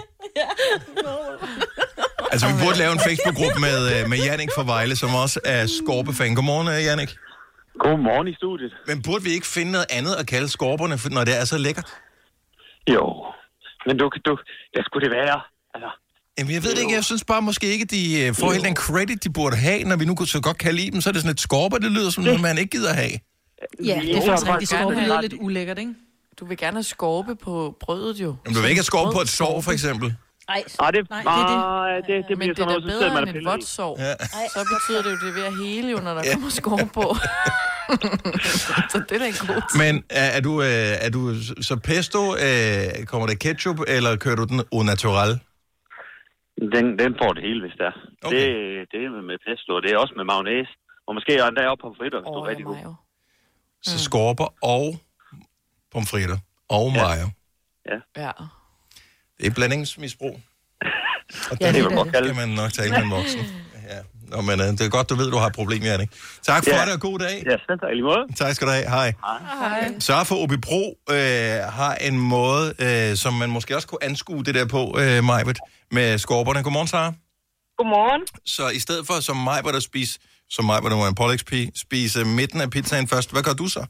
[2.33, 5.67] Altså, vi burde lave en Facebook-gruppe med, øh, med Jannik fra Vejle, som også er
[5.67, 6.35] skorpefan.
[6.35, 7.11] Godmorgen, øh, Jannik.
[7.79, 8.73] Godmorgen i studiet.
[8.87, 11.59] Men burde vi ikke finde noget andet at kalde skorperne, for- når det er så
[11.59, 11.89] lækkert?
[12.95, 13.05] Jo,
[13.87, 14.33] men du, du,
[14.73, 15.41] hvad skulle det være?
[15.75, 15.91] Altså,
[16.39, 16.95] Jamen, jeg ved det ikke.
[16.95, 19.85] Jeg synes bare måske ikke, de øh, får helt den credit, de burde have.
[19.85, 21.91] Når vi nu så godt kan lide dem, så er det sådan lidt skorper, det
[21.93, 23.11] lyder som noget, man ikke gider have.
[23.85, 24.71] Ja, det er faktisk rigtigt.
[24.71, 25.95] Skorpe lyder lidt ulækkert, ikke?
[26.41, 28.37] Du vil gerne have skorpe på brødet, jo.
[28.45, 30.09] Jamen, du vil ikke have skorpe på et sår, for eksempel.
[30.49, 32.73] Nej, Nej, det, Nej, det er det, det, det, Men bliver det er sådan da
[32.73, 33.63] noget, så sidder man bedre og end et piller i.
[33.77, 33.93] sår.
[34.07, 34.13] Ja.
[34.55, 37.07] Så betyder det jo, det er ved at hele jo, når der kommer skår på.
[38.93, 39.79] så det er en god ting.
[39.85, 41.21] Men er, er, du, øh, er du
[41.69, 45.33] så pesto, øh, kommer der ketchup, eller kører du den au naturel?
[46.75, 47.97] Den, den får det hele, hvis det er.
[48.27, 48.37] Okay.
[48.37, 50.73] Det, det er med pesto, og det er også med mayonnaise.
[51.07, 52.79] Og måske endda op på fritter, hvis du er rigtig god.
[53.83, 54.99] Så skorper og
[55.93, 56.39] pomfritter
[56.69, 57.29] og mayo.
[57.91, 58.23] Ja.
[58.23, 58.31] Ja.
[59.41, 60.41] Det er blandingsmisbrug.
[61.51, 63.41] Og Ja, det, det det vil man kalde skal man nok tale med en voksen.
[63.89, 63.99] Ja.
[64.23, 66.11] Nå, men øh, det er godt, du ved, du har et problem, Jannik.
[66.43, 66.85] Tak for Ja.
[66.85, 67.43] det, og god dag.
[67.47, 68.27] Ja, selv tak i lige måde.
[68.37, 68.89] Tak skal du have.
[68.89, 69.13] Hej.
[69.25, 69.99] Hej.
[69.99, 71.17] Så for Obibro øh,
[71.73, 75.59] har en måde, øh, som man måske også kunne anskue det der på, øh, Majbet,
[75.91, 76.63] med skorperne.
[76.63, 77.13] Godmorgen, Sara.
[77.79, 78.23] Godmorgen.
[78.47, 80.19] Så i stedet for som Majbet at spise,
[80.55, 83.83] som Majbet var en pålægspige, spise midten af pizzaen først, hvad gør du så?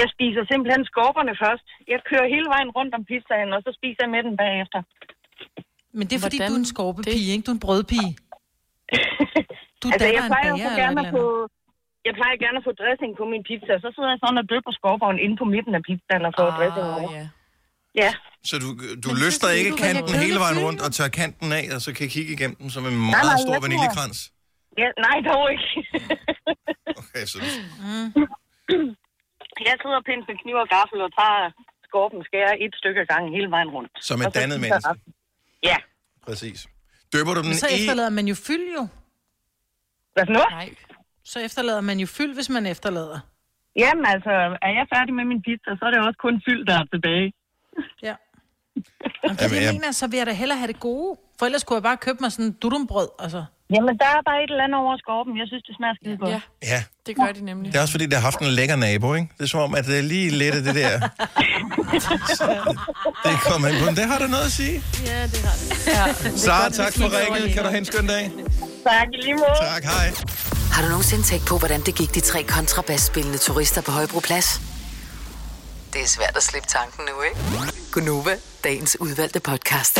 [0.00, 1.66] Jeg spiser simpelthen skorperne først.
[1.92, 4.80] Jeg kører hele vejen rundt om pizzaen, og så spiser jeg med den bagefter.
[5.98, 7.44] Men det er fordi, Hvordan du er en skorpepige, ikke?
[7.46, 8.10] Du er en brødpige.
[9.82, 11.24] Du altså, jeg en plejer jo gerne at få...
[12.08, 14.72] Jeg plejer gerne at få dressing på min pizza, så sidder jeg sådan og døber
[14.80, 17.10] skorperen inde på midten af pizzaen og får ah, dressing over.
[17.18, 17.26] Ja.
[18.02, 18.10] Ja.
[18.50, 18.68] Så du,
[19.04, 21.90] du løsner synes, ikke du kanten hele vejen rundt og tager kanten af, og så
[21.98, 24.18] kan kigge igennem den som en nej, meget jeg stor tror- vaniljekrans?
[24.80, 25.68] Ja nej, dog ikke.
[27.00, 27.38] Okay, så
[27.84, 28.90] Mm.
[29.68, 31.50] Jeg sidder og pinser med kniv og gaffel og tager
[31.88, 33.92] skorpen, skærer et stykke ad gangen hele vejen rundt.
[34.08, 34.90] Som et dannet menneske.
[35.70, 35.76] Ja.
[36.26, 36.58] præcis.
[37.12, 37.74] Døber du den Men så i...
[37.78, 38.82] efterlader man jo fyld jo.
[40.14, 40.50] Hvad for noget?
[40.50, 40.68] Nej.
[41.24, 43.18] Så efterlader man jo fyld, hvis man efterlader.
[43.76, 44.30] Jamen altså,
[44.66, 47.32] er jeg færdig med min pizza, så er det også kun fyld, der er tilbage.
[48.02, 48.14] Ja.
[49.24, 51.18] Jamen, fordi jeg mener, så vil jeg da hellere have det gode.
[51.38, 53.44] For ellers kunne jeg bare købe mig sådan en dudumbrød, altså.
[53.74, 55.32] Jamen, der er bare et eller andet over skorpen.
[55.42, 56.30] Jeg synes, det smager skide godt.
[56.34, 56.40] Ja,
[56.72, 57.72] Ja, det gør de nemlig.
[57.72, 59.28] det er også fordi, det har haft en lækker nabo, ikke?
[59.38, 60.90] Det er som om, at det er lige lidt af det der.
[63.26, 63.86] det kommer ind på.
[64.00, 64.82] Det har der noget at sige.
[65.06, 65.86] Ja, det har det.
[65.86, 66.36] Ja.
[66.36, 67.54] Sara, tak for ringet.
[67.54, 68.30] Kan du have en skøn dag?
[68.88, 69.56] Tak, i lige måde.
[69.74, 70.06] Tak, hej.
[70.74, 74.60] Har du nogensinde tænkt på, hvordan det gik de tre kontrabasspillende turister på Højbroplads?
[75.92, 77.72] Det er svært at slippe tanken nu, ikke?
[77.92, 78.34] Gunova,
[78.64, 79.98] dagens udvalgte podcast.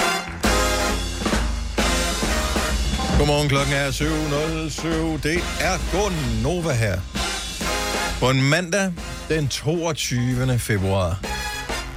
[3.19, 5.29] Godmorgen, klokken er 7.07.
[5.29, 7.01] Det er Gunova her.
[8.21, 8.93] På en mandag,
[9.29, 10.59] den 22.
[10.59, 11.21] februar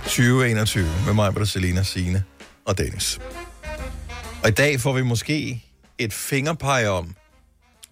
[0.03, 2.23] 2021, med mig, Britta, Selina, Signe
[2.65, 3.19] og Dennis.
[4.43, 5.63] Og i dag får vi måske
[5.97, 7.15] et fingerpege om,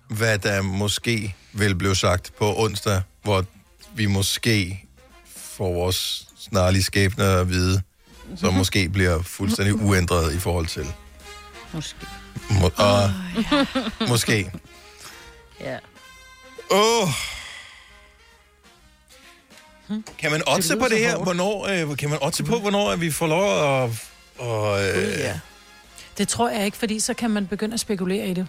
[0.09, 3.45] hvad der måske vil blive sagt på onsdag, hvor
[3.95, 4.85] vi måske
[5.35, 7.81] får vores snarlige skæbne at vide,
[8.35, 10.85] som måske bliver fuldstændig uændret i forhold til.
[11.73, 12.07] Måske.
[12.61, 13.11] Må, og,
[14.09, 14.51] måske.
[15.59, 15.77] Ja.
[16.71, 17.03] Åh.
[17.03, 17.09] Oh.
[20.17, 21.17] Kan man otte på det her?
[21.17, 24.09] Hvornår, øh, kan man otte på, hvornår at vi får lov at...
[24.37, 25.39] Og, øh, ja.
[26.17, 28.47] Det tror jeg ikke, fordi så kan man begynde at spekulere i det.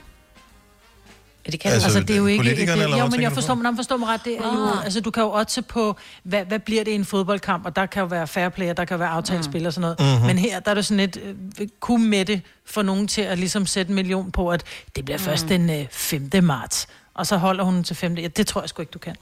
[1.46, 2.44] Ja, det kan altså, altså, det er jo ikke...
[2.44, 4.66] det, eller jo, men jeg forstår, man forstår mig ret, det er jo...
[4.66, 4.85] Ah.
[4.85, 7.87] Altså, du kan jo otte på, hvad, hvad bliver det i en fodboldkamp, og der
[7.87, 10.00] kan jo være fair play, og der kan være aftalespil og sådan noget.
[10.00, 10.09] Mhm.
[10.09, 10.26] Mm-hmm.
[10.26, 11.16] Men her, der er det sådan et...
[11.61, 14.64] Øh, kunne med det for nogen til at ligesom sætte en million på, at
[14.96, 15.48] det bliver først Mm.
[15.48, 16.30] den øh, 5.
[16.42, 18.14] marts, og så holder hun til 5.
[18.18, 19.16] Ja, det tror jeg sgu ikke, du kan.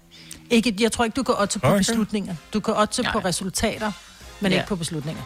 [0.50, 1.78] Ikke, jeg tror ikke, du kan otte på Okay.
[1.78, 2.34] beslutninger.
[2.54, 3.92] Du kan otte på resultater,
[4.40, 4.58] men Ja.
[4.58, 5.22] ikke på beslutninger.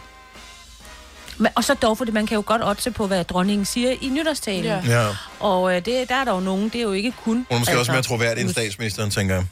[1.39, 4.09] Men, og så dog, fordi man kan jo godt otte på, hvad dronningen siger i
[4.09, 4.63] nytårstalen.
[4.63, 4.81] Ja.
[4.85, 5.07] Ja.
[5.39, 7.33] Og øh, det, der er der jo nogen, det er jo ikke kun...
[7.35, 9.45] Hun er måske altså, også mere troværdig end statsministeren, tænker jeg.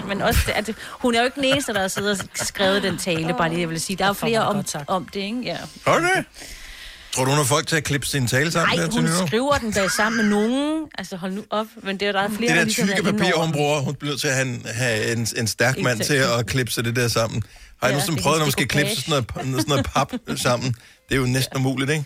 [0.08, 2.82] Men også, det, at hun er jo ikke den eneste, der har siddet og skrevet
[2.82, 3.96] den tale, bare lige, jeg vil sige.
[3.96, 5.40] Der er jo flere om, om det, ikke?
[5.42, 5.56] Ja.
[5.86, 6.24] Det?
[7.14, 9.26] Tror du, hun har folk til at klippe sin tale sammen Nej, der til hun
[9.26, 10.86] skriver den da sammen med nogen.
[10.98, 11.66] Altså, hold nu op.
[11.82, 13.80] Men det er der er flere, Det der der ligesom tykke er papir, hun bruger,
[13.80, 16.96] hun bliver til at have en, have en, en stærk mand til at klipse det
[16.96, 17.42] der sammen.
[17.82, 20.12] Har I Ja, ja, nogensinde prøvet, når man skal klipse sådan noget, sådan noget pap
[20.36, 20.74] sammen?
[21.08, 22.04] Det er jo næsten umuligt, ikke?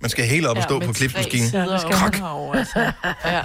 [0.00, 1.50] Man skal helt op og stå på klipsmaskinen.
[1.52, 2.12] Ja, Krak.
[2.12, 2.92] man herovre, altså.
[3.24, 3.42] Ja.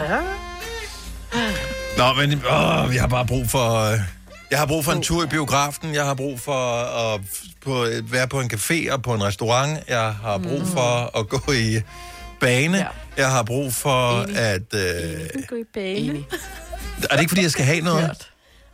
[1.98, 3.92] Nå, men åh, jeg har bare brug for...
[3.92, 4.00] øh,
[4.52, 5.94] Jeg har brug for en tur i biografen.
[5.96, 6.76] Jeg har brug for
[7.14, 7.22] at
[7.66, 9.80] på, være på en café og på en restaurant.
[9.88, 11.82] Jeg har brug for at gå i
[12.40, 12.78] bane.
[12.78, 12.86] Ja.
[13.18, 14.74] Jeg har brug for at...
[14.74, 16.24] Øh, Gå i bane.
[17.10, 18.28] er det ikke, fordi jeg skal have noget?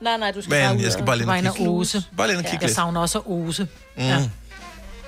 [0.03, 1.69] Nej, nej, du skal Men bare ud jeg skal og- bare lige Vegne kigge.
[1.71, 2.03] Ose.
[2.17, 2.75] Bare lige ind og kigge Jeg lidt.
[2.75, 3.67] savner også Ose.
[3.97, 4.03] Mm.
[4.03, 4.29] Ja.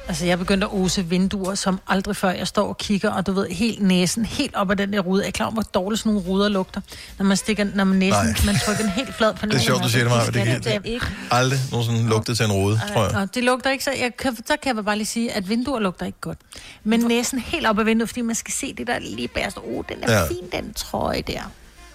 [0.08, 2.30] Altså, jeg er begyndt at ose vinduer som aldrig før.
[2.30, 5.22] Jeg står og kigger, og du ved, helt næsen, helt op ad den der rude.
[5.22, 6.82] Jeg er klar over, hvor dårligt sådan nogle ruder lugter.
[7.18, 8.34] Når man stikker, når man næsen, Nej.
[8.46, 10.64] man trykker den helt flad på Det er sjovt, du siger det, Maja, det kan
[10.64, 11.06] det ikke.
[11.32, 13.14] aldrig nogensinde lugtet til en rode, tror jeg.
[13.14, 13.92] Nå, det lugter ikke så...
[14.00, 16.38] Jeg kan, så kan jeg bare lige sige, at vinduer lugter ikke godt.
[16.84, 19.58] Men næsen helt op ad vinduet, fordi man skal se det der lige bagerst.
[19.58, 20.20] Åh, oh, den er Ja.
[20.20, 20.28] ja.
[20.28, 21.42] fin, den trøje der.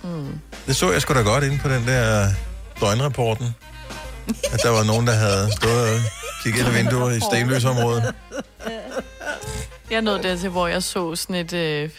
[0.05, 0.27] Mm.
[0.67, 2.29] Det så jeg sgu da godt inde på den der
[2.81, 3.55] døgnrapporten.
[4.53, 5.99] At der var nogen, der havde stået og
[6.43, 8.15] kigget ind ad vinduer i stenløsområdet.
[9.91, 11.53] Jeg nåede dertil, hvor jeg så sådan et...
[11.53, 11.91] Øh,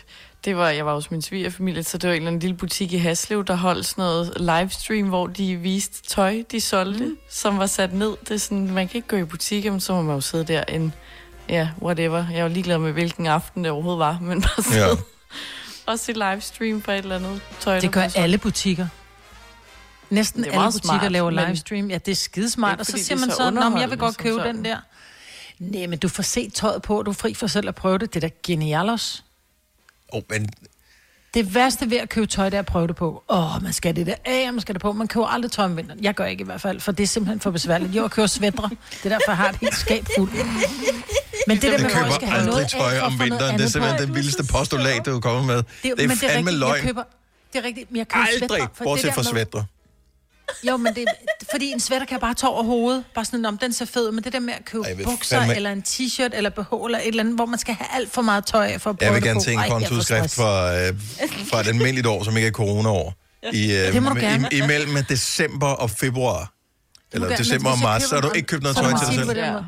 [0.45, 2.93] det var, jeg var hos min svigerfamilie, så det var en eller anden lille butik
[2.93, 7.17] i Haslev, der holdt sådan noget livestream, hvor de viste tøj, de solgte, mm.
[7.29, 8.15] som var sat ned.
[8.27, 10.63] Det er sådan, man kan ikke gå i butikken, så må man jo sidde der
[10.67, 10.93] en...
[11.49, 12.25] Ja, whatever.
[12.33, 14.87] Jeg var ligeglad med, hvilken aften det overhovedet var, men bare sidde Ja.
[14.87, 14.95] ja.
[15.85, 17.73] og se livestream for et eller andet tøj.
[17.73, 18.87] der Det gør alle butikker.
[20.11, 21.89] Næsten Det er alle butikker smart, laver men- livestream.
[21.89, 22.73] Ja, det er skidesmart.
[22.73, 24.35] Ikke Og så siger det er man så så, Nå, men jeg vil godt købe
[24.35, 24.77] sådan." den der.
[25.59, 28.13] Nej, men du får set tøjet på, du er fri for selv at prøve det.
[28.13, 29.23] Det er da genialos.
[30.09, 30.49] Oh, men
[31.33, 33.23] Det værste ved at købe tøj, det er at prøve det på.
[33.29, 34.91] Åh, oh, man skal det der af, man skal det på.
[34.93, 36.03] Man køber aldrig tøj om vinteren.
[36.03, 37.95] Jeg gør ikke i hvert fald, for det er simpelthen for besværligt.
[37.95, 38.69] Jo, jeg køber svætre.
[39.03, 40.33] Det er derfor, jeg har et helt skab fuldt.
[41.47, 43.57] Men det der med, jeg skal have noget aldrig tøj at om vinteren.
[43.57, 45.55] Det er simpelthen det vildeste postulat, du er kommet med.
[45.55, 46.75] Det, det er men fandme rigtigt, løgn.
[46.75, 47.03] Jeg køber,
[47.53, 49.63] det er rigtigt, men jeg køber Aldrig, svætter, for bortset det fra svætter.
[50.67, 51.05] Jo, men det,
[51.51, 53.03] fordi en sweater kan jeg bare tage over hovedet.
[53.15, 54.11] Bare sådan, om den ser fed.
[54.11, 56.97] Men det der med at købe Ej, bukser, fandme- eller en t-shirt, eller BH, eller
[56.99, 59.13] et eller andet, hvor man skal have alt for meget tøj for at prøve Jeg
[59.15, 60.93] vil gerne se en kontoudskrift fra, øh,
[61.49, 63.13] fra et almindeligt år, som ikke er coronaår.
[63.53, 64.49] I, øh, Det må du gerne.
[64.51, 66.53] i, imellem december og februar.
[67.11, 69.17] Eller gerne, december og marts, så har du ikke købt noget tøj til dig sige
[69.19, 69.51] det på selv.
[69.51, 69.65] måde.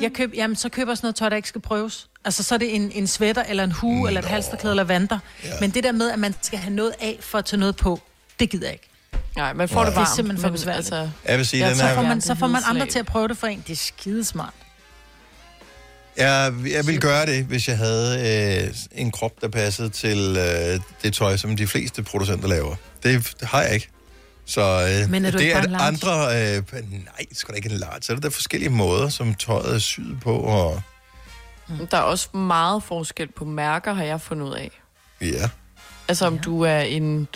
[0.00, 2.08] Jeg køb, jamen, så køber jeg sådan noget tøj, der ikke skal prøves.
[2.24, 5.18] Altså, så er det en, en sweater, eller en hue, eller et halsterklæde, eller vanter.
[5.44, 5.48] Ja.
[5.60, 8.00] Men det der med, at man skal have noget af for at tage noget på,
[8.40, 8.88] det gider jeg ikke.
[9.36, 9.84] Nej, man får Nej.
[9.84, 10.16] det Det er varmt.
[10.16, 10.76] simpelthen for men besværligt.
[10.92, 11.94] Altså, Jeg vil sige, Ja, den så er...
[11.94, 13.64] får man, så får man andre til at prøve det for en.
[13.66, 14.52] Det er skidesmart.
[16.16, 20.80] Jeg, jeg ville gøre det, hvis jeg havde øh, en krop, der passede til øh,
[21.02, 22.76] det tøj, som de fleste producenter laver.
[23.02, 23.88] Det, det har jeg ikke.
[24.46, 24.60] Så
[25.04, 26.10] øh, Men er du det er det andre...
[26.56, 28.02] Øh, nej, det skal da ikke en large.
[28.02, 30.36] Så er der forskellige måder, som tøjet er syet på.
[30.36, 30.82] Og,
[31.90, 34.70] Der er også meget forskel på mærker, har jeg fundet ud af.
[35.20, 35.48] ja.
[36.10, 37.28] Altså om du er en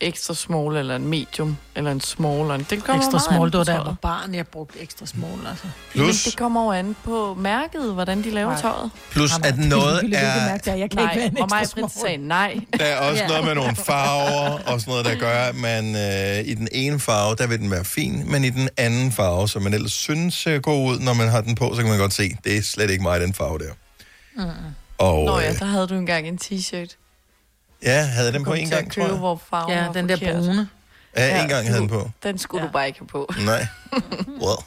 [0.00, 2.40] ekstra small, eller en medium, eller en small.
[2.40, 5.06] Eller en, det kommer Ekstra small, det var der, jeg var barn, jeg brugte ekstra
[5.06, 5.64] small, altså.
[5.64, 5.72] Men
[6.04, 8.60] Plus, det kommer jo an på mærket, hvordan de laver Nej.
[8.60, 8.90] tøjet.
[9.10, 10.18] plus at noget er...
[10.18, 10.76] er.
[10.76, 11.90] Jeg kan Nej, ikke være en og ekstra mig small.
[11.90, 12.60] sagde nej.
[12.78, 13.28] Der er også Ja.
[13.28, 17.00] noget med nogle farver og sådan noget, der gør, at man øh, i den ene
[17.00, 20.46] farve, der vil den være fin, men i den anden farve, som man ellers synes
[20.46, 22.62] øh, går ud, når man har den på, så kan man godt se, det er
[22.62, 23.72] slet ikke mig, den farve der.
[24.36, 24.50] Mm.
[24.98, 26.96] Og Nå øh, ja, der havde du engang en t-shirt.
[27.82, 29.16] Ja, havde den på en gang, tror jeg.
[29.16, 30.68] hvor farven Ja, var den der brune.
[31.16, 32.10] Ja, en gang havde den på.
[32.22, 32.66] Den skulle ja.
[32.68, 33.30] du bare ikke have på.
[33.44, 33.66] Nej.
[34.28, 34.58] Well.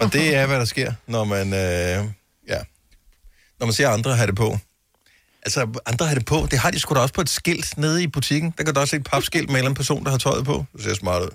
[0.00, 2.04] Og det er, hvad der sker, når man, øh,
[2.48, 2.60] ja,
[3.58, 4.58] når man ser andre have det på.
[5.42, 6.46] Altså, andre har det på.
[6.50, 8.54] Det har de sgu da også på et skilt nede i butikken.
[8.58, 10.44] Der kan du også se et papskilt med en eller anden person, der har tøjet
[10.44, 10.64] på.
[10.72, 11.30] Det ser smart ud.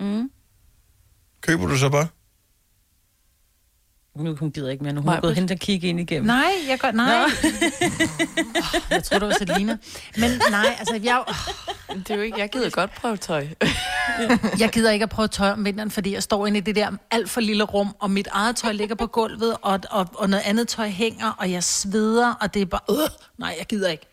[0.00, 0.30] Mm.
[1.40, 2.06] Køber du så bare?
[4.20, 6.26] Nu hun gider ikke mere, nu hun er gået hen og kigge ind igennem.
[6.26, 7.24] Nej, jeg gør, nej.
[7.24, 7.30] oh,
[8.90, 9.76] jeg tror, det var Selina.
[10.16, 11.22] Men nej, altså, jeg,
[11.96, 13.46] Det er jo ikke, jeg gider godt prøve tøj.
[14.58, 16.90] jeg gider ikke at prøve tøj om vinteren, fordi jeg står inde i det der
[17.10, 20.42] alt for lille rum, og mit eget tøj ligger på gulvet, og, og, og noget
[20.46, 24.06] andet tøj hænger, og jeg sveder, og det er bare, øh, nej, jeg gider ikke.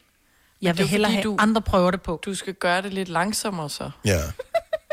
[0.62, 2.22] Jeg er vil hellere fordi, have, du- andre prøver det på.
[2.26, 3.90] Du skal gøre det lidt langsommere så.
[4.06, 4.20] Ja.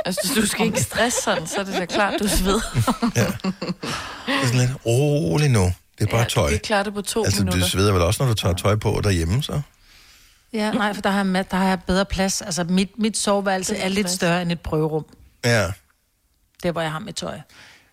[0.05, 2.61] Altså, du skal ikke stresse sådan, så er det da klart, du sveder.
[3.15, 5.73] Det er sådan lidt roligt nu.
[5.99, 6.51] Det er bare Ja, tøj.
[6.51, 7.61] det klarer det på to altså, minutter.
[7.61, 9.61] du sveder vel også, når du tager tøj på derhjemme, så?
[10.53, 12.43] Ja, nej, for der har jeg, der har jeg bedre plads.
[12.43, 15.05] Altså, mit, mit soveværelse er lidt større end et prøverum.
[15.45, 15.71] Ja.
[16.63, 17.39] Der, hvor jeg har mit tøj.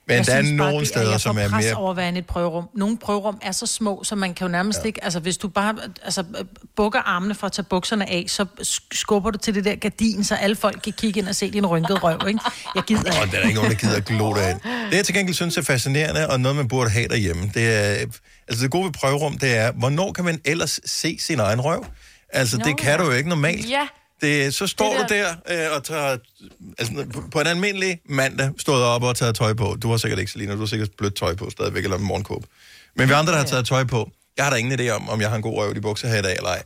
[0.07, 1.73] Men jeg der er nogle det steder, jeg som er mere...
[1.73, 2.69] over at være inde i et prøverum.
[2.75, 4.85] Nogle prøverum er så små, så man kan jo nærmest ja.
[4.85, 5.03] ikke...
[5.03, 6.23] Altså, hvis du bare altså,
[6.75, 10.23] bukker armene for at tage bukserne af, så sk- skubber du til det der gardin,
[10.23, 12.39] så alle folk kan kigge ind og se din rynkede røv, ikke?
[12.75, 13.35] Jeg gider Og ikke.
[13.35, 14.59] der er ikke nogen, der gider at glo derind.
[14.89, 18.05] Det, jeg til gengæld synes er fascinerende, og noget, man burde have derhjemme, det er...
[18.47, 21.85] Altså, det gode ved prøverum, det er, hvornår kan man ellers se sin egen røv?
[22.33, 23.69] Altså, Nå, det kan du jo ikke normalt.
[23.69, 23.87] Ja.
[24.21, 26.17] Det, så står Det du der øh, og tager...
[26.79, 29.77] Altså, på, på en almindelig mandag stået op og taget tøj på.
[29.81, 32.45] Du har sikkert ikke, Selina, du har sikkert blødt tøj på stadigvæk, eller en morgenkåb.
[32.95, 35.21] Men vi andre, der har taget tøj på, jeg har da ingen idé om, om
[35.21, 36.63] jeg har en god røv i de bukser her i dag, eller ej.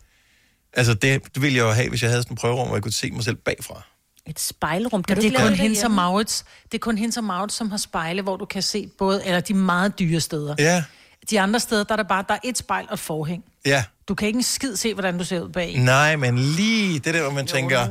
[0.74, 2.84] Altså, det, det ville jeg jo have, hvis jeg havde sådan en prøverum, hvor jeg
[2.84, 3.82] kunne se mig selv bagfra.
[4.28, 5.04] Et spejlrum.
[5.04, 5.92] Kan det er kun det hende som?
[5.92, 6.46] Maurits.
[6.64, 9.40] Det er kun hende som Maurits, som har spejle, hvor du kan se både, eller
[9.40, 10.56] de meget dyre steder.
[10.60, 10.84] Ja,
[11.30, 13.44] De andre steder, der er der bare, der er et spejl og et forhæng.
[13.66, 13.84] Ja.
[14.08, 15.78] Du kan ikke en skid se, hvordan du ser ud bag.
[15.80, 17.88] Nej, men lige det der, hvor man tænker...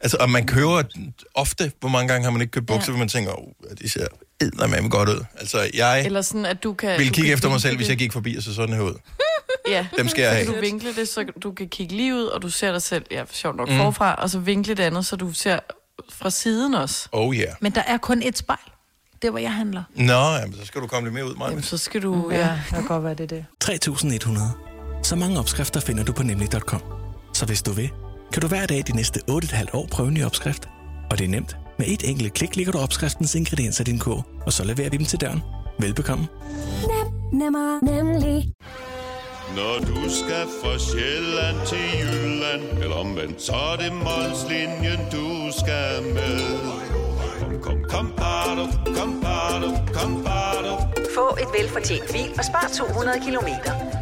[0.00, 0.82] Altså, og man køber
[1.34, 2.92] ofte, hvor mange gange har man ikke købt bukser, Ja.
[2.92, 3.46] hvor man tænker, oh,
[3.82, 4.06] de ser
[4.40, 5.24] eddermame godt ud.
[5.38, 6.88] Altså, jeg Eller sådan, at du kan...
[6.88, 8.82] ville du kigge kan efter mig selv, hvis jeg gik forbi og så sådan her
[8.82, 8.94] ud.
[9.68, 9.86] Ja.
[9.98, 12.42] Dem skal jeg så kan du vinkle det, så du kan kigge lige ud, og
[12.42, 13.76] du ser dig selv, ja, sjovt nok, Mm.
[13.76, 15.58] forfra, og så vinkle det andet, så du ser
[16.12, 17.08] fra siden også.
[17.12, 17.48] Oh yeah.
[17.60, 18.58] Men der er kun et spejl.
[19.22, 19.82] Det er, hvor jeg handler.
[19.94, 21.50] Nå, jamen, så skal du komme lidt mere ud, Maja.
[21.50, 22.30] Jamen, så skal du...
[22.30, 23.44] Ja, det kan godt være, det er det.
[23.60, 24.52] 3100.
[25.02, 26.80] Så mange opskrifter finder du på nemlig.com.
[27.32, 27.90] Så hvis du vil,
[28.32, 30.68] kan du hver dag de næste 8,5 år prøve en ny opskrift.
[31.10, 31.56] Og det er nemt.
[31.78, 34.96] Med et enkelt klik ligger du opskriftens ingredienser i din kog, og så leverer vi
[34.96, 35.42] dem til døren.
[35.78, 36.26] Velbekomme.
[37.32, 38.52] Nemmer, nemlig.
[39.56, 46.02] Når du skal fra Sjælland til Jylland, eller omvendt, så er det Molslinjen, du skal
[46.14, 46.40] med.
[47.40, 50.72] Kom, kom, kom, bado, kom, bado, kom, bado.
[51.14, 54.01] Få et velfortjent bil og spar 200 kilometer.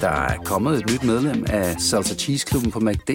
[0.00, 3.10] Der er kommet et nyt medlem af Salsa Cheese Klubben på MACD.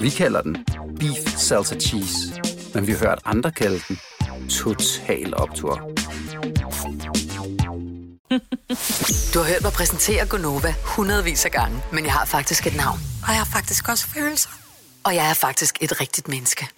[0.00, 0.56] Vi kalder den
[1.00, 2.40] Beef Salsa Cheese,
[2.74, 3.98] men vi har hørt andre kalde den
[4.48, 5.90] Total Optor.
[9.34, 12.98] Du har hørt mig præsentere Gonova hundredvis af gange, men jeg har faktisk et navn.
[13.22, 14.63] Og jeg har faktisk også følelser.
[15.04, 16.68] Og jeg er faktisk et rigtigt menneske.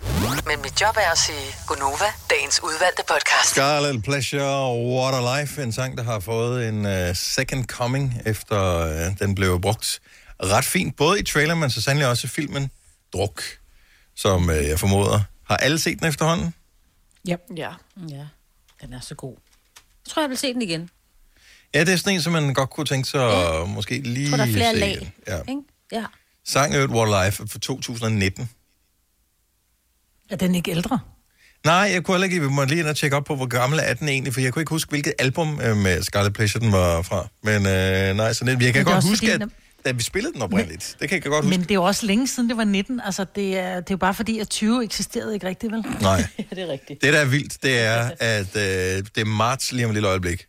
[0.46, 3.50] Men mit job er at sige Gonova, dagens udvalgte podcast.
[3.50, 8.84] Scarlet Pleasure, What a Life, en sang, der har fået en uh, second coming, efter
[8.84, 10.00] uh, den blev brugt
[10.42, 12.70] ret fint, både i trailer, men så sandelig også i filmen
[13.12, 13.42] Druk,
[14.16, 15.20] som uh, jeg formoder.
[15.48, 16.54] Har alle set den efterhånden?
[17.28, 17.36] Ja.
[17.56, 17.70] Ja.
[18.10, 18.26] Ja,
[18.82, 19.36] den er så god.
[20.06, 20.90] Jeg tror, jeg vil se den igen.
[21.74, 23.62] Ja, det er sådan en, som man godt kunne tænke sig ja.
[23.62, 24.96] at måske lige Jeg tror, der er flere se lag.
[24.96, 25.12] igen.
[25.26, 25.38] Ja.
[25.48, 25.62] Ikke?
[25.92, 26.04] Ja.
[26.46, 28.50] Sang Earth a Life fra 2019.
[30.30, 30.98] Er den ikke ældre?
[31.64, 33.80] Nej, jeg kunne heller ikke, vi må lige ind og tjekke op på, hvor gammel
[33.82, 36.72] er den egentlig, for jeg kunne ikke huske, hvilket album øh, med Scarlet Pleasure den
[36.72, 37.28] var fra.
[37.42, 39.48] Men øh, nej, så det, jeg kan godt huske, fordi, at
[39.84, 41.58] da vi spillede den oprindeligt, det kan jeg godt huske.
[41.58, 43.00] Men det er jo også længe siden, det var 19.
[43.04, 45.84] Altså, det er, det er jo bare fordi, at 20 eksisterede ikke rigtigt, vel?
[46.00, 46.16] Nej.
[46.38, 47.02] ja, det er rigtigt.
[47.02, 48.62] Det, der er vildt, det er, at øh,
[49.14, 50.46] det er marts lige om et lille øjeblik.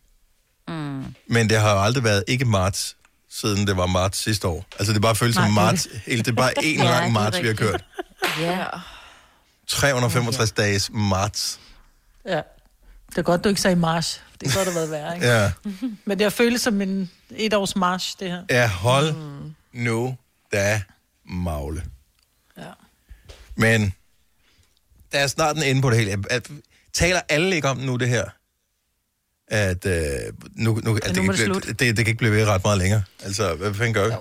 [0.68, 1.04] Mm.
[1.26, 2.96] Men det har jo aldrig været ikke marts,
[3.30, 4.66] siden det var marts sidste år.
[4.78, 5.88] Altså, det er bare føles som er marts.
[6.06, 7.84] Helt, det er bare en Ja, lang marts, vi har kørt.
[8.40, 8.64] Ja.
[9.66, 11.60] 365 dages marts.
[12.26, 12.40] Ja.
[13.10, 14.20] Det er godt, du ikke sagde march.
[14.40, 15.26] Det kunne godt have været værre, ikke?
[15.26, 15.52] Ja.
[16.04, 18.42] Men det har føles som en et års march, det her.
[18.50, 19.54] Ja, hold mm.
[19.72, 20.16] nu
[20.52, 20.82] da
[21.24, 21.84] magle.
[22.58, 22.62] Ja.
[23.56, 23.94] Men
[25.12, 26.12] der er snart en ende på det hele.
[26.12, 26.50] At, at,
[26.92, 28.24] taler alle ikke om nu det her?
[29.50, 29.94] At øh,
[30.54, 32.46] nu, nu, at nu det, må kan det blive, det, det kan ikke blive ved
[32.46, 33.02] ret meget længere.
[33.24, 34.14] Altså, hvad fanden gør vi?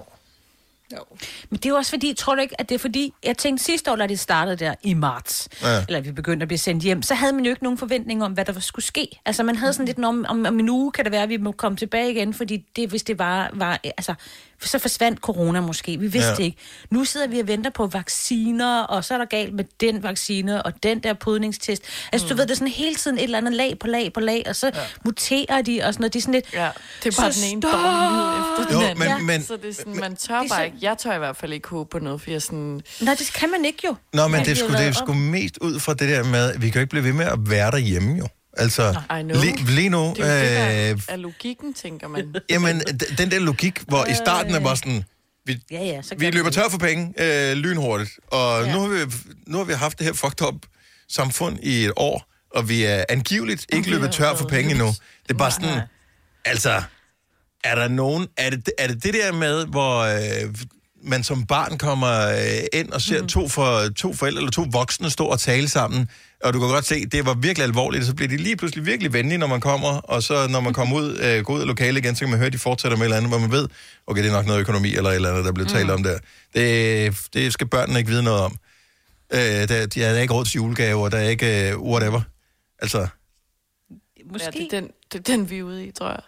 [1.49, 3.63] Men det er jo også fordi, tror du ikke, at det er fordi, jeg tænkte
[3.63, 5.75] sidste år, da det startede der i marts, Ja.
[5.75, 5.83] ja.
[5.87, 8.31] eller vi begyndte at blive sendt hjem, så havde man jo ikke nogen forventning om,
[8.31, 9.19] hvad der skulle ske.
[9.25, 11.37] Altså man havde sådan lidt, om, om, om en uge kan det være, at vi
[11.37, 14.13] må komme tilbage igen, fordi det, hvis det var, var altså,
[14.61, 15.97] så forsvandt corona måske.
[15.99, 16.35] Vi vidste Ja.
[16.35, 16.57] det ikke.
[16.89, 20.63] Nu sidder vi og venter på vacciner, og så er der galt med den vaccine,
[20.63, 21.83] og den der podningstest.
[22.11, 22.29] Altså mm.
[22.29, 24.43] du ved, det er sådan hele tiden et eller andet lag på lag på lag,
[24.49, 24.79] og så ja.
[25.05, 26.13] muterer de, og sådan noget.
[26.13, 26.45] De er sådan lidt...
[26.53, 26.69] Ja,
[27.03, 28.99] det er bare så den ene efter Jo, den anden.
[28.99, 29.17] men- ja.
[29.17, 30.77] men- så det er sådan, men- man tør Det er bare så- ikke.
[30.81, 32.81] Jeg tør i hvert fald ikke håbe på noget, for jeg er sådan...
[33.01, 33.95] Nej, det kan man ikke jo.
[34.13, 35.17] Nå, men det er, det lavet sgu om.
[35.17, 37.39] mest ud fra det der med, at vi kan jo ikke blive ved med at
[37.49, 38.27] være derhjemme jo.
[38.57, 42.35] Altså, lige, lige nu, Det er jo det, øh, der er logikken, tænker man.
[42.49, 42.81] jamen,
[43.17, 45.03] den der logik, hvor i starten er bare sådan,
[45.45, 48.73] vi, Ja, ja, så vi løber tør for penge øh, lynhurtigt, og ja.
[48.73, 49.13] nu, har vi,
[49.47, 50.55] nu har vi haft det her fucked up
[51.09, 54.87] samfund i et år, og vi er angiveligt ikke løbet tør for penge endnu.
[55.23, 55.81] Det er bare sådan,
[56.45, 56.81] altså,
[57.63, 60.55] er der nogen, er det er det, det der med, hvor øh,
[61.03, 63.27] man som barn kommer øh, ind og ser mm.
[63.27, 66.09] to, for, to forældre eller to voksne stå og tale sammen,
[66.43, 69.13] og du kan godt se, det var virkelig alvorligt, så bliver de lige pludselig virkelig
[69.13, 71.97] venlige, når man kommer, og så når man kommer ud, øh, går ud af lokalet
[72.05, 73.67] igen, så kan man høre, at de fortsætter med et eller andet, hvor man ved,
[74.07, 75.93] okay, det er nok noget økonomi eller et eller andet, der bliver talt Mm.
[75.93, 76.17] om der.
[76.55, 78.55] Det, det skal børnene ikke vide noget om.
[79.33, 82.21] Øh, der, der er ikke råd til julegaver, der er ikke uh, whatever.
[82.79, 83.07] Altså,
[84.31, 84.45] Måske.
[84.45, 86.19] Ja, det er den, det er den vi er ude i, tror jeg.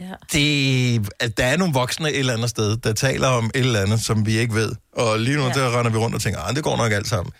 [0.00, 0.12] Ja.
[0.32, 3.80] det, at der er nogle voksne et eller andet sted, der taler om et eller
[3.80, 4.72] andet, som vi ikke ved.
[4.92, 5.48] Og lige nu, ja.
[5.52, 7.32] Der render vi rundt og tænker, ah, det går nok alt sammen.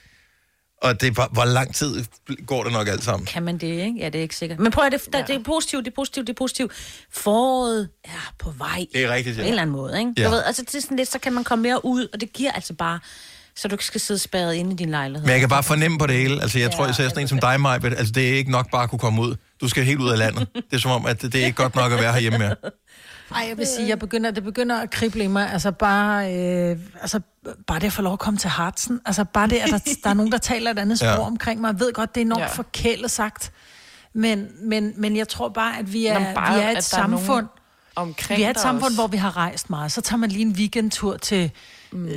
[0.83, 2.05] Og det bare, hvor lang tid
[2.47, 3.27] går det nok alt sammen?
[3.27, 3.95] Kan man det, ikke?
[3.99, 4.59] Ja, det er ikke sikkert.
[4.59, 6.73] Men prøv at det, der, det er positivt, det er positivt, det er positivt.
[7.13, 8.87] Foråret er på vej.
[8.93, 9.43] Det er rigtigt, ja.
[9.43, 10.13] På en eller anden måde, ikke?
[10.19, 10.25] Ja.
[10.25, 12.33] Du ved, altså, det er sådan lidt, så kan man komme mere ud, og det
[12.33, 12.99] giver altså bare,
[13.57, 15.27] så du ikke skal sidde spærret inde i din lejlighed.
[15.27, 16.43] Men jeg kan bare fornemme på det hele.
[16.43, 17.95] Altså, jeg Ja, tror, jeg ser sådan en som dig, Majbet.
[17.99, 19.37] Altså, det er ikke nok bare at kunne komme ud.
[19.61, 20.49] Du skal helt ud af landet.
[20.55, 22.55] Det er som om, at det er ikke godt nok at være herhjemme mere.
[23.35, 25.53] Ej, jeg vil sige, jeg begynder, det begynder at krible i mig.
[25.53, 27.21] Altså bare, øh, altså
[27.67, 29.01] bare det at få lov at komme til Hartsen.
[29.07, 31.27] Altså bare det, at der, der er nogen, der taler et andet sprog Ja.
[31.27, 31.69] omkring mig.
[31.73, 32.47] Jeg ved godt, det er enormt Ja.
[32.47, 33.53] forkælet sagt.
[34.13, 36.99] Men, men, men jeg tror bare, at vi er, Nå, bare, vi er et der
[36.99, 37.47] er nogen samfund,
[37.97, 38.97] omkring vi er et samfund, også.
[38.97, 39.93] hvor vi har rejst meget.
[39.93, 41.51] Så tager man lige en weekendtur til
[41.93, 42.09] mm.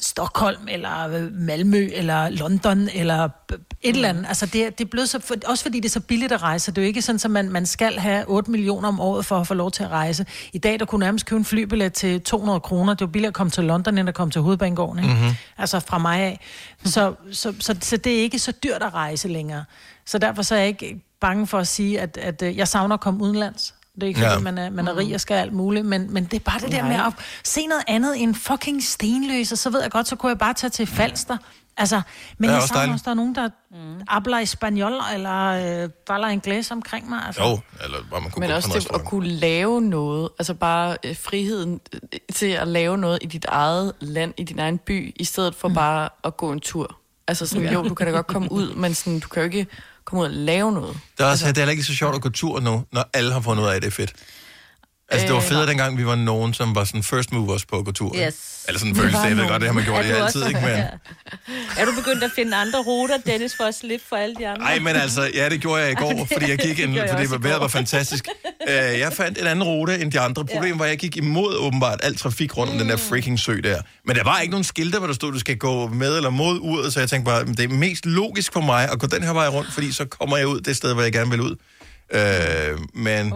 [0.00, 3.52] Stockholm, eller øh, Malmø, eller London, eller b-
[3.88, 4.24] et eller andet.
[4.28, 6.70] Altså det, det er blevet så, for, også fordi det er så billigt at rejse.
[6.72, 9.38] Det er jo ikke sådan, at man, man skal have 8 millioner om året for
[9.40, 10.26] at få lov til at rejse.
[10.52, 12.94] I dag, der kunne nærmest købe en flybillet til 200 kroner.
[12.94, 14.98] Det er jo billigere at komme til London, end at komme til hovedbanegården.
[15.04, 15.14] Ikke?
[15.14, 15.22] Mhm.
[15.22, 15.36] Mm-hmm.
[15.58, 16.40] Altså fra mig af.
[16.84, 19.64] Så, så, så, så det er ikke så dyrt at rejse længere.
[20.06, 22.94] Så derfor så er jeg ikke bange for at sige, at, at øh, jeg savner
[22.94, 23.74] at komme udenlands.
[23.94, 24.34] Det er ikke, fordi Ja.
[24.36, 24.40] ja.
[24.42, 26.72] man, er, man er rig og skal alt muligt, men, men det er bare det
[26.72, 26.88] der Nej.
[26.88, 27.12] med at
[27.44, 30.54] se noget andet end fucking stenløs, og så ved jeg godt, så kunne jeg bare
[30.54, 31.36] tage til Falster.
[31.78, 32.00] Altså,
[32.38, 34.00] men jeg savner også, der er nogen, der mm.
[34.08, 35.46] abler i spanjol, eller
[35.82, 37.18] øh, baller inglés omkring mig.
[37.26, 37.42] Altså.
[37.42, 40.96] Jo, eller hvor man kunne Men også en det at kunne lave noget, altså bare
[41.04, 42.00] øh, friheden øh,
[42.34, 45.68] til at lave noget i dit eget land, i din egen by, i stedet for
[45.68, 45.74] mm.
[45.74, 46.96] bare at gå en tur.
[47.28, 47.72] Altså sådan, Ja.
[47.72, 49.66] jo, du kan da godt komme ud, men sådan, du kan jo ikke
[50.04, 50.98] komme ud og lave noget.
[51.18, 53.32] Det er, også, det er heller ikke så sjovt at gå tur nu, når alle
[53.32, 54.12] har fundet ud af, at det er fedt.
[55.10, 57.76] Altså, det var Øh, federe dengang, vi var nogen, som var sådan first movers på
[57.78, 58.14] at gå tur.
[58.14, 58.26] ikke?
[58.26, 58.64] Yes.
[58.68, 60.60] Eller sådan følelse, jeg ved godt, det har man gjort det altid, ikke?
[60.60, 60.68] Men...
[60.70, 60.86] Ja.
[61.78, 64.66] Er du begyndt at finde andre ruter, Dennis, for at slippe for alle de andre?
[64.66, 66.92] Ej, men altså, ja, det gjorde jeg i går, det- fordi jeg gik det en,
[66.92, 68.28] gjorde jeg fordi vejret var fantastisk.
[68.68, 68.72] Uh,
[69.04, 70.44] jeg fandt en anden rute end de andre.
[70.44, 73.60] Problemet var, at jeg gik imod åbenbart al trafik rundt om den der freaking sø
[73.64, 73.82] der.
[74.06, 76.58] Men der var ikke nogen skilte, hvor der stod, du skal gå med eller mod
[76.60, 79.32] uret, så jeg tænkte bare, det er mest logisk for mig at gå den her
[79.32, 81.56] vej rundt, fordi så kommer jeg ud det sted, hvor jeg gerne vil ud.
[82.14, 83.34] Uh, men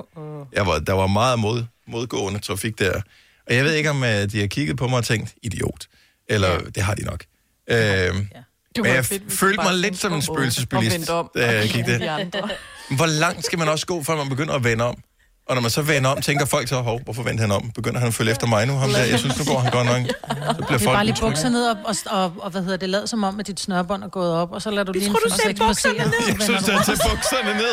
[0.53, 3.01] jeg var, der var meget mod, modgående trafik der.
[3.47, 5.87] Og jeg ved ikke, om uh, de har kigget på mig og tænkt, idiot.
[6.29, 7.25] Eller det har de nok.
[7.71, 11.99] Uh, Det men jeg fedt, følte mig lidt som en spøgelsesbilist, da jeg gik de
[11.99, 12.13] der.
[12.13, 12.49] andre.
[12.97, 15.03] Hvor langt skal man også gå, før man begynder at vende om?
[15.51, 17.71] Og når man så vender om, tænker folk så, hov, hvorfor vendte han om?
[17.75, 18.75] Begynder han at følge efter mig nu?
[18.77, 19.05] Ham der?
[19.05, 19.97] Jeg synes, nu går han godt nok.
[19.97, 22.77] Så bliver Det er folk bare lige bukser ned og, og, og, og, hvad hedder
[22.77, 25.09] det, lad som om, at dit snørbånd er gået op, og så lader du lige
[25.09, 26.13] tror, en du sagde 5-6 bukserne ned.
[26.29, 26.87] Jeg synes, rundt.
[26.87, 27.73] tager bukserne ned.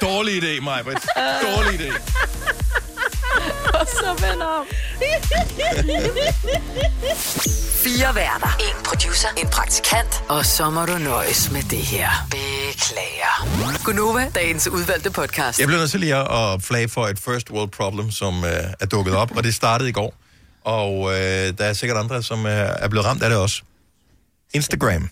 [0.00, 0.98] Dårlig idé, Majbrit.
[1.42, 1.92] Dårlig idé.
[3.74, 4.66] Og så vender om.
[7.84, 8.56] Fire værter.
[8.60, 9.28] En producer.
[9.36, 10.24] En praktikant.
[10.28, 12.08] Og så må du nøjes med det her.
[12.30, 13.84] Beklager.
[13.84, 15.60] Gunova, dagens udvalgte podcast.
[15.60, 18.86] Jeg blev nødt til lige at flage for et first world problem, som øh, er
[18.86, 20.14] dukket op, og det startede i går.
[20.64, 23.62] Og øh, der er sikkert andre, som øh, er blevet ramt af det også.
[24.54, 25.10] Instagram.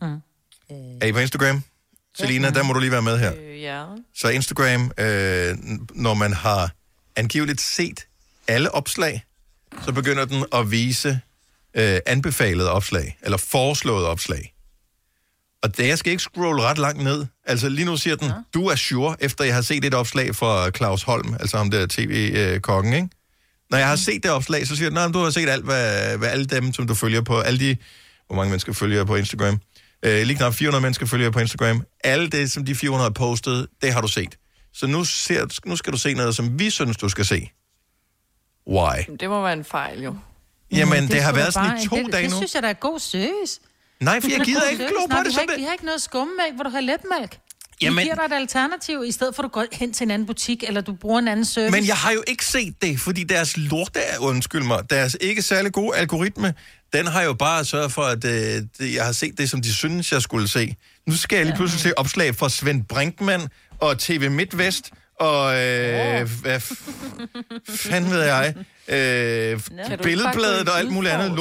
[0.00, 0.20] Mm.
[1.00, 1.62] Er I på Instagram?
[2.18, 3.32] Selina, der må du lige være med her.
[3.40, 3.84] Øh, ja.
[4.16, 5.56] Så Instagram, øh,
[5.94, 6.70] når man har
[7.18, 8.06] angiveligt set
[8.48, 9.24] alle opslag,
[9.84, 11.20] så begynder den at vise
[11.74, 14.54] øh, anbefalede opslag, eller foreslåede opslag.
[15.62, 17.26] Og det, jeg skal ikke scrolle ret langt ned.
[17.44, 18.34] Altså lige nu siger den, ja.
[18.54, 21.86] du er sure, efter jeg har set et opslag fra Claus Holm, altså ham der
[21.86, 23.08] tv-kokken, ikke?
[23.70, 26.28] Når jeg har set det opslag, så siger den, du har set alt, hvad, hvad
[26.28, 27.76] alle dem, som du følger på, alle de,
[28.26, 29.60] hvor mange mennesker følger på Instagram?
[30.04, 31.82] Øh, lige knap 400 mennesker følger på Instagram.
[32.04, 34.38] Alle det, som de 400 har postet, det har du set.
[34.72, 37.50] Så nu, ser, nu skal du se noget, som vi synes, du skal se.
[38.66, 39.16] Why?
[39.20, 40.16] Det må være en fejl, jo.
[40.72, 42.36] Jamen, det, det har været sådan bare i to det, dage det nu.
[42.36, 43.60] synes jeg, der er god service.
[44.00, 45.08] Nej, for jeg gider ikke glo service.
[45.08, 46.80] på Nej, det, vi har ikke, det- Vi har ikke noget skummelmælk, hvor du har
[46.80, 47.38] letmælk.
[47.82, 50.10] Jamen- Vi giver dig et alternativ, i stedet for at du går hen til en
[50.10, 51.70] anden butik, eller du bruger en anden service.
[51.72, 55.72] Men jeg har jo ikke set det, fordi deres lorte, undskyld mig, deres ikke særlig
[55.72, 56.54] gode algoritme,
[56.92, 58.30] den har jo bare sørget for, at øh,
[58.78, 60.74] det, jeg har set det, som de synes, jeg skulle se.
[61.06, 63.48] Nu skal jeg lige pludselig se opslag fra Svend Brinkmann
[63.80, 66.90] og TV MidtVest og øh, hvad f-
[67.70, 68.54] fanden ved jeg,
[68.88, 69.60] øh,
[70.02, 71.38] billedbladet og alt muligt andet udforsk?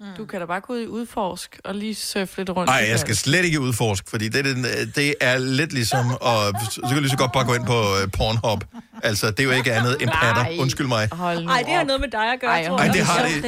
[0.00, 0.16] lort.
[0.18, 2.68] Du kan da bare gå ud i udforsk og lige surfe lidt rundt.
[2.68, 3.00] Nej, jeg det.
[3.00, 6.94] skal slet ikke udforske, fordi det, er den- det er lidt ligesom, og så kan
[6.94, 8.64] du lige så godt bare gå ind på øh, Pornhub.
[9.02, 10.42] Altså, det er jo ikke andet end patter.
[10.42, 10.56] Nej.
[10.60, 11.08] Undskyld mig.
[11.12, 12.92] Hold Ej, det har noget med dig at gøre, Ej, tror jeg.
[12.94, 13.42] det har det,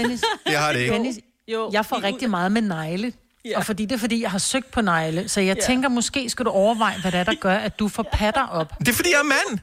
[0.47, 0.92] det har det ikke.
[0.95, 1.18] Dennis,
[1.53, 3.12] Jo, jeg får rigtig meget med negle.
[3.45, 3.59] Ja.
[3.59, 5.28] Og fordi det er fordi, jeg har søgt på negle.
[5.28, 5.66] Så jeg ja.
[5.66, 8.78] tænker, måske skal du overveje, hvad det er, der gør, at du får patter op.
[8.78, 9.59] Det er fordi, jeg er mand.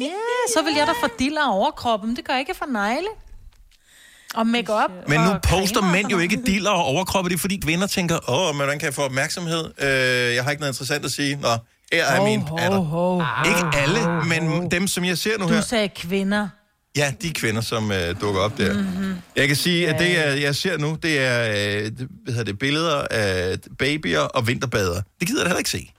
[0.00, 0.10] Ja,
[0.56, 2.16] så vil jeg da få diller overkroppen.
[2.16, 3.06] Det gør jeg ikke for negle.
[4.34, 4.90] Og make-up.
[5.08, 8.46] Men nu poster mænd jo ikke diller og overkroppe, det er fordi kvinder tænker, åh,
[8.46, 9.64] men hvordan kan jeg få opmærksomhed?
[9.78, 11.36] Øh, jeg har ikke noget interessant at sige.
[11.36, 11.48] Nå,
[11.92, 12.78] her er Ho, min ho, patter.
[12.78, 15.54] ho, ho, Ikke alle, men dem, som jeg ser nu noget.
[15.54, 15.60] her.
[15.62, 16.48] Du sagde kvinder.
[16.96, 18.74] Ja, de kvinder, som øh, dukker op der.
[18.74, 19.14] Mhm.
[19.36, 22.44] Jeg kan sige, at det, er, jeg ser nu, det er øh, det- hvad hedder
[22.44, 25.00] det, billeder af babyer og vinterbader.
[25.20, 25.90] Det gider jeg da heller ikke se.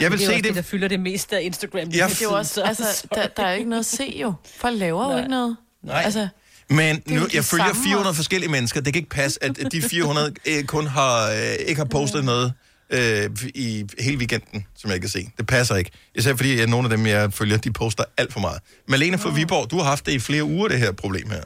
[0.00, 0.44] Jeg vil det er se også det.
[0.44, 1.78] det, der fylder det meste af Instagram.
[1.88, 4.32] Ja, det er jo også, altså, der, der er ikke noget at se jo.
[4.56, 5.18] Folk laver jo Nej.
[5.18, 5.56] ikke noget.
[5.82, 6.02] Nej.
[6.04, 6.28] Altså,
[6.70, 8.16] Men jo nu, jeg følger samme 400 også.
[8.16, 8.80] forskellige mennesker.
[8.80, 12.52] Det kan ikke passe, at de 400 øh, kun har, øh, ikke har postet noget
[12.90, 15.22] øh, i hele weekenden, som jeg kan se.
[15.38, 15.90] Det passer ikke.
[16.14, 18.60] Især fordi at nogle af dem, jeg følger, de poster alt for meget.
[18.88, 21.44] Malene fra Viborg, du har haft det i flere uger, det her problem her.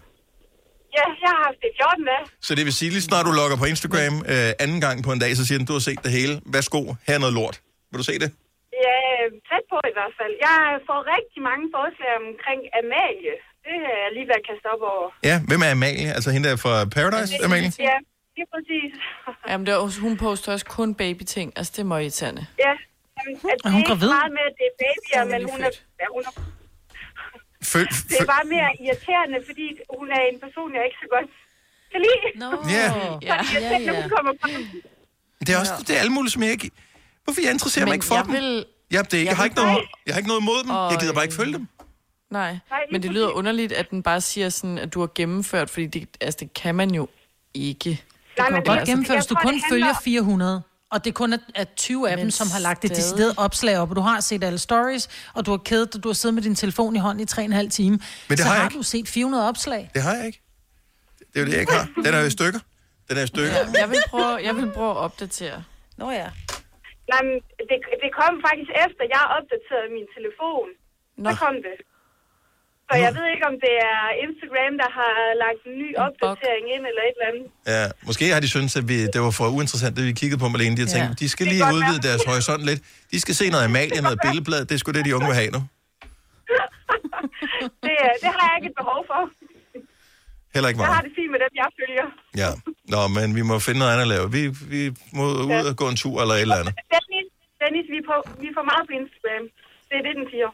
[0.99, 2.25] Ja, jeg har haft det i 14 dage.
[2.47, 5.21] Så det vil sige, lige snart du logger på Instagram øh, anden gang på en
[5.25, 6.35] dag, så siger den, du har set det hele.
[6.55, 7.57] Værsgo, her er noget lort.
[7.91, 8.31] Vil du se det?
[8.87, 8.99] Ja,
[9.49, 10.33] tæt på i hvert fald.
[10.49, 13.37] Jeg får rigtig mange forslag omkring Amalie.
[13.67, 15.07] Det er jeg lige ved at kaste op over.
[15.31, 16.09] Ja, hvem er Amalie?
[16.17, 17.71] Altså hende der fra Paradise, Amalie?
[17.91, 17.97] Ja,
[18.47, 18.93] er præcis.
[19.49, 21.53] Jamen, det er, også- hun poster også kun babyting.
[21.57, 22.47] Altså, det er meget irriterende.
[22.59, 22.73] Ja.
[23.19, 24.09] Jamen, at Er hun det er gravid?
[24.09, 25.71] ikke meget med, at det er babyer, men hun er,
[26.01, 26.33] ja, hun er...
[28.11, 29.67] Det er bare mere irriterende, fordi
[29.99, 31.29] hun er en person, jeg ikke så godt
[31.93, 32.39] kan lide.
[32.43, 32.87] Nå, Ja.
[33.29, 33.37] Ja,
[33.93, 34.07] ja.
[34.13, 34.27] frem.
[35.41, 36.71] Det er også det er alle mulige, som jeg ikke...
[37.25, 38.33] Hvorfor jeg interesserer mig Men ikke for jeg dem?
[38.33, 40.41] vil- Ja, det er ikke, jeg, jeg har vil- ikke noget, jeg har ikke noget
[40.41, 40.71] imod dem.
[40.71, 41.67] Og, Jeg gider bare ikke følge dem.
[42.31, 42.59] Nej,
[42.93, 46.09] men det lyder underligt, at den bare siger sådan, at du har gennemført, fordi det,
[46.21, 47.09] altså, det kan man jo
[47.55, 48.03] ikke.
[48.39, 50.63] Du kan men godt det- gennemføre, hvis du kun det følger handler- 400.
[50.95, 53.03] Og det kun er, er 20 af dem, Men som har lagt et stadig.
[53.03, 56.09] decideret opslag op, og du har set alle stories, og du har kædet dig, du
[56.09, 57.97] har siddet med din telefon i hånden i 3,5 time.
[58.29, 58.79] det så har jeg har ikke.
[58.79, 59.91] du set 400 opslag.
[59.95, 60.41] Det har jeg ikke.
[61.19, 61.87] Det er jo det, jeg ikke har.
[62.05, 62.61] Den er jo i stykker.
[63.09, 63.53] Den er i stykker.
[63.83, 65.65] Jeg vil prøve, jeg vil prøve at opdatere.
[66.01, 66.29] Nå ja.
[67.13, 67.35] Nej, men
[67.71, 70.67] det, det kom faktisk efter, jeg opdaterede min telefon.
[71.27, 71.77] Så kom det.
[72.91, 75.15] Så jeg ved ikke, om det er Instagram, der har
[75.45, 77.47] lagt en ny opdatering ind, eller et eller andet.
[77.75, 80.49] Ja, måske har de syntes, at vi, det var for uinteressant, det vi kiggede på,
[80.55, 80.75] Malene.
[80.79, 81.19] De har tænkt, Ja.
[81.23, 82.07] de skal lige udvide være.
[82.09, 82.81] deres horisont lidt.
[83.13, 84.63] De skal se noget Amalie, noget billedblad.
[84.69, 85.61] Det er sgu det, de unge vil have nu.
[87.85, 89.21] Det, det har jeg ikke et behov for.
[90.55, 92.07] Heller ikke Jeg har det fint med dem, jeg følger.
[92.43, 92.51] Ja.
[92.95, 94.27] Nå, men vi må finde noget andet at lave.
[94.37, 94.43] Vi,
[94.75, 94.81] vi
[95.19, 95.25] må
[95.55, 96.75] ud og gå en tur eller et eller andet.
[96.95, 97.27] Dennis,
[97.63, 99.45] Dennis vi, er på, vi er for meget på Instagram.
[99.89, 100.49] Det er det, den siger.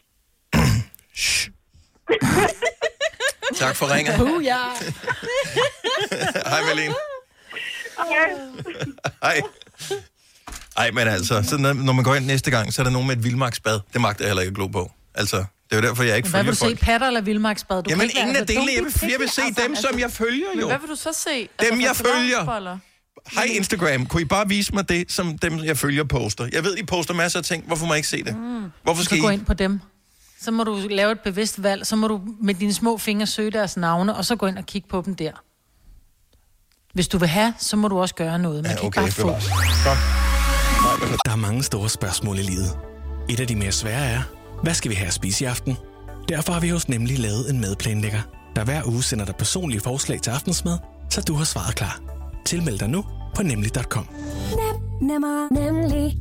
[3.58, 4.14] Tak for ringet.
[4.18, 4.76] Booyah!
[6.50, 6.94] Hej, Malene.
[7.98, 8.36] Okay.
[9.22, 9.40] Hej.
[10.76, 13.16] Ej, men altså, så når, man går ind næste gang, så er der nogen med
[13.16, 13.80] et vildmarksbad.
[13.92, 14.90] Det magter jeg heller ikke at glo på.
[15.14, 16.78] Altså, det er jo derfor, jeg ikke Hvad følger vil du folk.
[16.78, 17.82] se, patter eller vildmarksbad?
[17.82, 18.64] Du Jamen, ingen af delene.
[18.66, 19.62] Don't Jeg vil, jeg vil se picky.
[19.62, 20.66] dem, som jeg følger Men jo.
[20.66, 21.48] hvad vil du så se?
[21.70, 22.78] Dem, jeg for følger.
[23.34, 26.48] Hej Instagram, kunne I bare vise mig det, som dem, jeg følger, poster?
[26.52, 27.66] Jeg ved, I poster masser af ting.
[27.66, 28.36] Hvorfor må jeg ikke se det?
[28.36, 28.64] Mm.
[28.82, 29.34] Hvorfor skal skal gå I?
[29.34, 29.80] ind på dem.
[30.40, 31.86] Så må du lave et bevidst valg.
[31.86, 34.66] Så må du med dine små fingre søge deres navne, og så gå ind og
[34.66, 35.32] kigge på dem der.
[36.94, 38.62] Hvis du vil have, så må du også gøre noget.
[38.62, 39.22] Man Ja, kan ikke okay, bare få.
[39.88, 39.96] Kom.
[41.24, 42.78] Der er mange store spørgsmål i livet.
[43.28, 44.22] Et af de mere svære er,
[44.62, 45.76] hvad skal vi have at spise i aften?
[46.28, 48.20] Derfor har vi hos Nemlig lavet en madplanlægger,
[48.56, 50.78] der hver uge sender dig personlige forslag til aftensmad,
[51.10, 52.00] så du har svaret klar.
[52.44, 54.08] Tilmeld dig nu på nemlig.com.
[54.50, 56.20] Nem, nemmer, nemlig.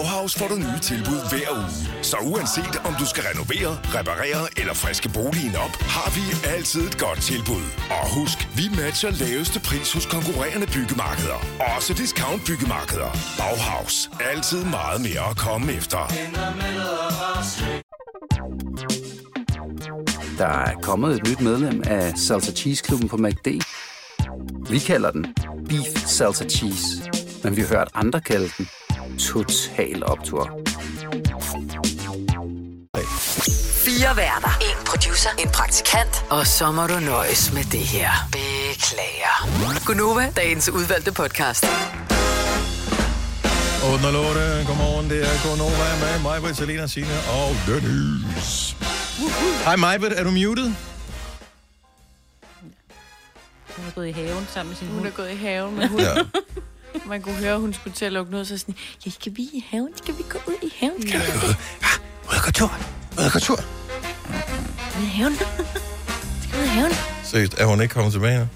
[0.00, 2.02] Bauhaus får du nye tilbud hver uge.
[2.02, 6.24] Så uanset om du skal renovere, reparere eller friske boligen op, har vi
[6.54, 7.64] altid et godt tilbud.
[7.90, 11.38] Og husk, vi matcher laveste pris hos konkurrerende byggemarkeder.
[11.76, 13.10] Også discount byggemarkeder.
[13.38, 14.10] Bauhaus.
[14.32, 16.02] Altid meget mere at komme efter.
[20.38, 23.48] Der er kommet et nyt medlem af Salsa Cheese Klubben på MACD.
[24.70, 25.26] Vi kalder den
[25.68, 26.86] Beef Salsa Cheese,
[27.44, 28.68] men vi har hørt andre kalde den
[29.18, 30.50] Total Optor.
[33.84, 34.58] Fire værter.
[34.60, 35.30] En producer.
[35.38, 36.24] En praktikant.
[36.30, 38.10] Og så må du nøjes med det her.
[38.32, 39.84] Beklager.
[39.86, 41.64] Gunova, dagens udvalgte podcast.
[43.92, 44.40] 8 og 8.
[44.66, 48.76] Godmorgen, det er Gonova med mig, Britt, Selena, Signe og Dennis.
[49.64, 50.72] Hej Majbert, er du muted?
[53.76, 55.06] Hun er gået i haven sammen med sin Hun hund.
[55.06, 56.06] er gået i haven med hunden.
[56.06, 56.22] Ja.
[57.06, 58.74] Man kunne høre, at hun skulle til at lukke noget, så sådan,
[59.06, 59.88] ja, skal vi i haven?
[59.96, 61.08] Skal vi gå ud i haven?
[61.08, 61.54] Skal vi gå ud
[62.28, 62.72] Ud og gå tur.
[63.18, 63.58] Ud og gå tur.
[65.02, 65.34] i haven?
[65.34, 66.92] Skal vi ud i haven?
[67.24, 68.46] Seriøst, er hun ikke kommet tilbage nu?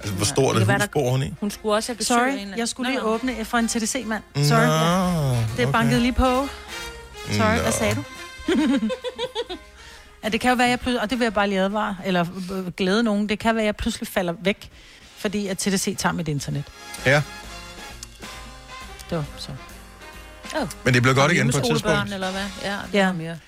[0.00, 1.32] Altså, hvor stort det et var hus bor hun i?
[1.40, 3.14] Hun skulle også have besøg en Sorry, anden- jeg skulle lige Nå, nå.
[3.14, 4.22] åbne for en TDC-mand.
[4.34, 4.58] Nå, Sorry.
[4.60, 5.30] ja.
[5.56, 5.72] Det okay.
[5.72, 6.48] bankede lige på.
[7.32, 7.62] Sorry, Nå.
[7.62, 8.02] hvad sagde du?
[10.24, 12.26] ja, det kan jo være, jeg pludselig, og det vil jeg bare lige advare, eller
[12.52, 14.68] øh, glæde nogen, det kan være, at jeg pludselig falder væk,
[15.24, 16.64] fordi at TDC tager mit internet.
[17.06, 17.22] Ja,
[19.10, 19.50] Det var så.
[20.56, 20.68] Oh.
[20.84, 22.12] men det blev godt igen på et tidspunkt.
[22.14, 22.42] eller hvad?
[22.62, 23.06] Ja, det Ja.
[23.06, 23.12] ja.
[23.12, 23.38] mere.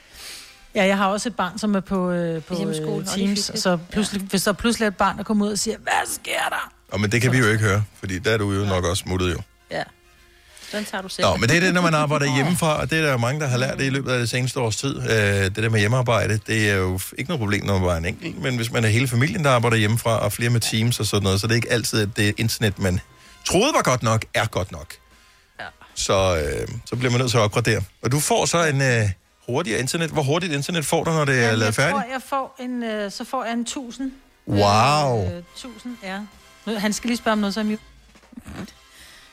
[0.74, 3.16] Ja, jeg har også et barn, som er på, øh, på Hjemmeskole, og øh, Teams,
[3.46, 3.58] hyggeligt.
[3.62, 6.48] så pludselig, hvis der pludselig er et barn, der kommer ud og siger, hvad sker
[6.50, 6.72] der?
[6.92, 9.00] Og men det kan vi jo ikke høre, fordi der er du jo nok også
[9.00, 9.38] smuttet jo.
[9.70, 9.82] Ja.
[10.72, 11.26] Den tager du selv.
[11.26, 13.40] Nå, men det er det, når man arbejder hjemmefra, og det er der jo mange,
[13.40, 14.96] der har lært det i løbet af det seneste års tid.
[15.02, 15.08] Øh,
[15.44, 18.42] det der med hjemmearbejde, det er jo ikke noget problem, når man er en enkelt,
[18.42, 21.22] men hvis man er hele familien, der arbejder hjemmefra, og flere med teams og sådan
[21.24, 23.00] noget, så det er ikke altid, at det internet, man
[23.44, 24.94] troede var godt nok, er godt nok.
[25.60, 25.64] Ja.
[25.94, 27.82] Så, øh, så bliver man nødt til at opgradere.
[28.02, 29.10] Og du får så en øh,
[29.48, 30.10] hurtigere internet.
[30.10, 31.94] Hvor hurtigt internet får du, når det er Jamen, lavet jeg færdigt?
[31.94, 34.12] tror, jeg får en, øh, så får jeg en 1000.
[34.48, 35.26] Wow.
[35.26, 36.18] Øh, 1000, ja.
[36.66, 37.78] Nu, han skal lige spørge om noget, så er jeg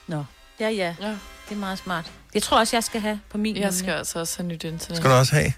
[0.07, 0.23] Nå,
[0.59, 0.95] ja, ja.
[1.01, 1.07] ja.
[1.49, 2.11] Det er meget smart.
[2.33, 3.57] Jeg tror også, jeg skal have på min.
[3.57, 4.97] Jeg skal altså også have nyt internet.
[4.97, 5.53] Skal du også have?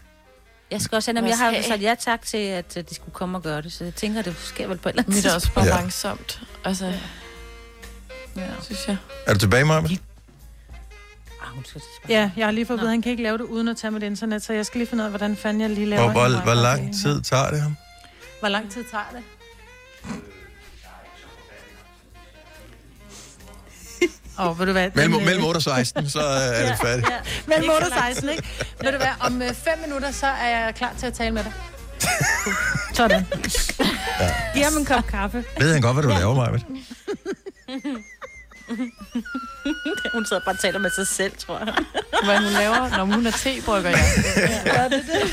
[0.71, 3.13] Jeg skal også have, jamen, jeg har jo sagt ja tak til, at de skulle
[3.13, 5.25] komme og gøre det, så jeg tænker, det sker vel på et eller andet Mit
[5.25, 5.71] er også bare Ja.
[5.75, 6.41] langsomt.
[6.63, 6.93] Altså,
[8.35, 8.41] ja.
[8.61, 8.97] synes jeg.
[9.27, 9.81] Er du tilbage, Maja?
[12.09, 14.03] Ja, jeg har lige fået at han kan ikke lave det uden at tage mit
[14.03, 16.41] internet, så jeg skal lige finde ud af, hvordan fanden jeg lige laver Hvor, hvor,
[16.43, 17.75] hvor lang tid tager det ham?
[18.39, 19.23] Hvor lang tid tager det?
[24.37, 24.89] Og ved du hvad?
[24.95, 27.09] Mellem, den, øh, mellem 8 og 16, så er det færdigt.
[27.09, 27.17] Ja,
[27.47, 28.43] mellem 8 og 16, ikke?
[28.83, 31.53] Ved du hvad, om 5 minutter, så er jeg klar til at tale med dig.
[32.93, 33.25] Sådan.
[34.53, 35.43] Giv ham en kop kaffe.
[35.59, 36.57] Ved han godt, hvad du laver, Maja?
[40.13, 41.73] Hun sidder bare og taler med sig selv, tror jeg.
[42.23, 43.97] Hvad hun laver, når hun er tebrygger, ja.
[44.75, 45.31] Gør det det?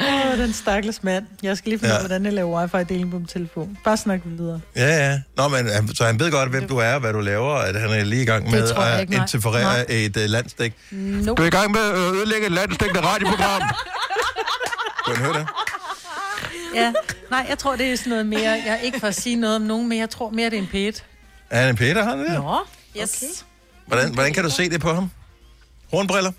[0.00, 1.24] Åh, den stakkels mand.
[1.42, 2.06] Jeg skal lige finde ud af, Ja.
[2.06, 3.78] hvordan jeg laver wifi-deling på min telefon.
[3.84, 4.60] Bare snak videre.
[4.76, 5.20] Ja, ja.
[5.36, 7.90] Nå, men han- så han ved godt, hvem du er, hvad du laver, at han
[7.90, 9.84] er lige i gang med at ikke, interferere Nej.
[9.88, 10.74] et uh, landsdæk.
[10.90, 11.38] Nope.
[11.38, 13.62] Du er i gang med at ødelægge et landsdækkende radioprogram.
[15.04, 15.46] Kunne han høre det?
[16.74, 16.92] Ja,
[17.30, 18.50] nej, jeg tror, det er sådan noget mere...
[18.50, 20.62] Jeg er ikke for at sige noget om nogen, men jeg tror mere, det er
[20.62, 21.04] en pæt.
[21.50, 22.42] Er han en Peter, han der?
[22.42, 22.58] Nå,
[23.02, 23.22] yes.
[23.22, 23.26] Okay.
[23.86, 25.10] Hvordan, hvordan kan du se det på ham?
[25.90, 26.32] Hornbriller?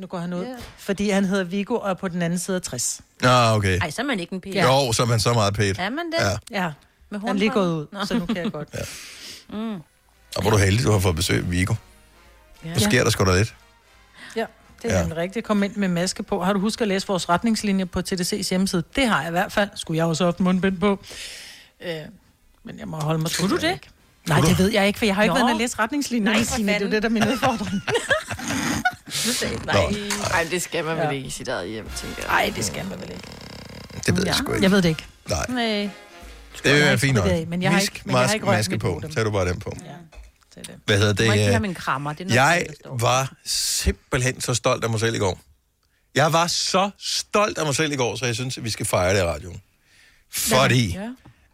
[0.00, 0.46] Nu går han ud,
[0.78, 3.00] fordi han hedder Viggo og er på den anden side af 60.
[3.22, 3.78] Nå, okay.
[3.80, 4.54] Ej, så er man ikke en pæn.
[4.54, 5.78] Jo, så er man så meget pæt.
[5.78, 6.24] Er man det?
[6.50, 6.62] Ja.
[6.64, 6.72] Ja,
[7.10, 8.68] Med han er lige gået ud, så nu kan jeg godt.
[8.74, 9.56] Ja.
[9.56, 9.74] Mm.
[10.36, 11.74] Og hvor er du heldig, du har fået besøg af Vigo.
[12.64, 12.74] Ja.
[12.74, 13.54] Nu sker der sgu da lidt.
[14.84, 15.14] Ja, det er Ja.
[15.14, 15.20] ja.
[15.20, 15.46] rigtigt.
[15.46, 16.42] Kom ind med maske på.
[16.42, 18.82] Har du husket at læse vores retningslinjer på TDC's hjemmeside?
[18.96, 19.68] Det har jeg i hvert fald.
[19.74, 20.98] Skulle jeg også have haft mundbind på.
[21.86, 21.92] Øh,
[22.64, 23.88] men jeg må holde mig Skulle du ikke.
[24.28, 25.38] Nej, det ved jeg ikke, for jeg har ikke Nå.
[25.38, 26.72] været inde og læse retningslinjerne, Nej, for Signe.
[26.72, 27.82] Det er det, der er min udfordring.
[29.66, 29.76] Nej,
[30.34, 32.26] Ej, det skal man vel ikke i sit eget hjem, tænker jeg.
[32.26, 33.28] Nej, det skal man vel ikke.
[34.06, 34.62] Det ved jeg sgu ikke.
[34.62, 35.04] Jeg ved det ikke.
[35.28, 35.46] Nej.
[35.48, 35.90] Nej.
[36.64, 37.24] Det vil være fint nok.
[37.24, 39.02] Det men jeg har ikke- men jeg har ikke maske på.
[39.14, 39.72] Tag du bare den på.
[39.84, 39.90] Ja,
[40.54, 40.70] det.
[40.86, 41.46] Hvad hedder Du må ikke det?
[41.46, 42.12] have øh, min krammer.
[42.12, 42.96] Det er noget, Jeg står.
[42.98, 45.40] var simpelthen så stolt af mig selv i går.
[46.14, 48.86] Jeg var så stolt af mig selv i går, så jeg synes, at vi skal
[48.86, 49.62] fejre det i radioen.
[50.32, 51.08] Fordi Ja.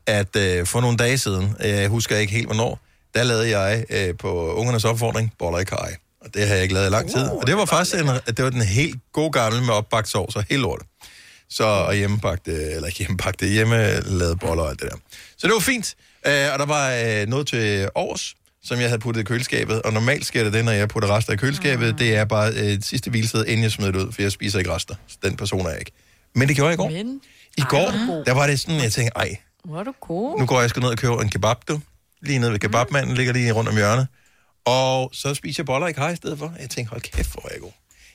[0.06, 2.80] at øh, for nogle dage siden, øh, jeg husker ikke helt hvornår,
[3.14, 5.96] der lavede jeg øh, på ungernes opfordring boller i kaj.
[6.20, 7.22] Og det har jeg ikke lavet i lang tid.
[7.28, 10.44] Og det var faktisk en, det var den helt gode gamle med opbagt sovs og
[10.50, 10.82] helt lort.
[11.48, 14.96] Så og hjemmebagte, eller ikke hjemmebagte, hjemmelavet boller og alt det der.
[15.36, 15.94] Så det var fint.
[16.26, 18.34] Øh, og der var øh, noget til års,
[18.66, 19.82] som jeg havde puttet i køleskabet.
[19.82, 21.92] Og normalt sker det det, når jeg putter rester i køleskabet.
[21.92, 21.98] Mm.
[21.98, 24.74] Det er bare øh, sidste hvilested, inden jeg smider det ud, for jeg spiser ikke
[24.74, 24.94] rester.
[25.06, 25.92] Så den person er jeg ikke.
[26.34, 26.90] Men det gjorde jeg i går.
[26.90, 27.20] Men,
[27.58, 27.90] I går,
[28.26, 30.38] der var det sådan, jeg tænkte, ej, hvor er du god.
[30.40, 31.80] nu går jeg sgu ned og køber en kebab, du.
[32.22, 34.06] Lige nede ved kebabmanden, ligger lige rundt om hjørnet.
[34.64, 36.54] Og så spiser jeg boller i kaj i stedet for.
[36.60, 37.70] Jeg tænker, hold kæft, hvor er jeg god.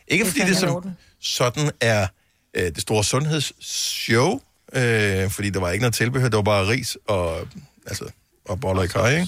[0.08, 0.98] Ikke Det fordi det som orden.
[1.22, 2.08] sådan er
[2.54, 4.40] øh, det store sundhedsshow,
[4.74, 7.48] øh, fordi der var ikke noget tilbehør, det var bare ris og,
[7.88, 8.06] altså,
[8.46, 9.28] og boller i kaj, ikke?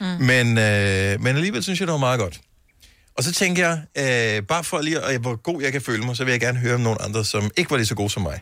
[0.00, 0.06] Mm.
[0.06, 2.40] Men, øh, men alligevel synes jeg, det var meget godt.
[3.16, 6.16] Og så tænker jeg, øh, bare for lige, at, hvor god jeg kan føle mig,
[6.16, 8.22] så vil jeg gerne høre om nogle andre, som ikke var lige så gode som
[8.22, 8.40] mig.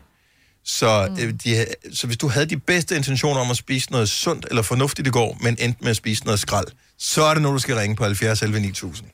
[0.63, 1.23] Så, mm.
[1.23, 4.61] øh, de, så hvis du havde de bedste intentioner om at spise noget sundt eller
[4.61, 7.59] fornuftigt i går, men endte med at spise noget skrald, så er det nu, du
[7.59, 9.07] skal ringe på 70 11 9000.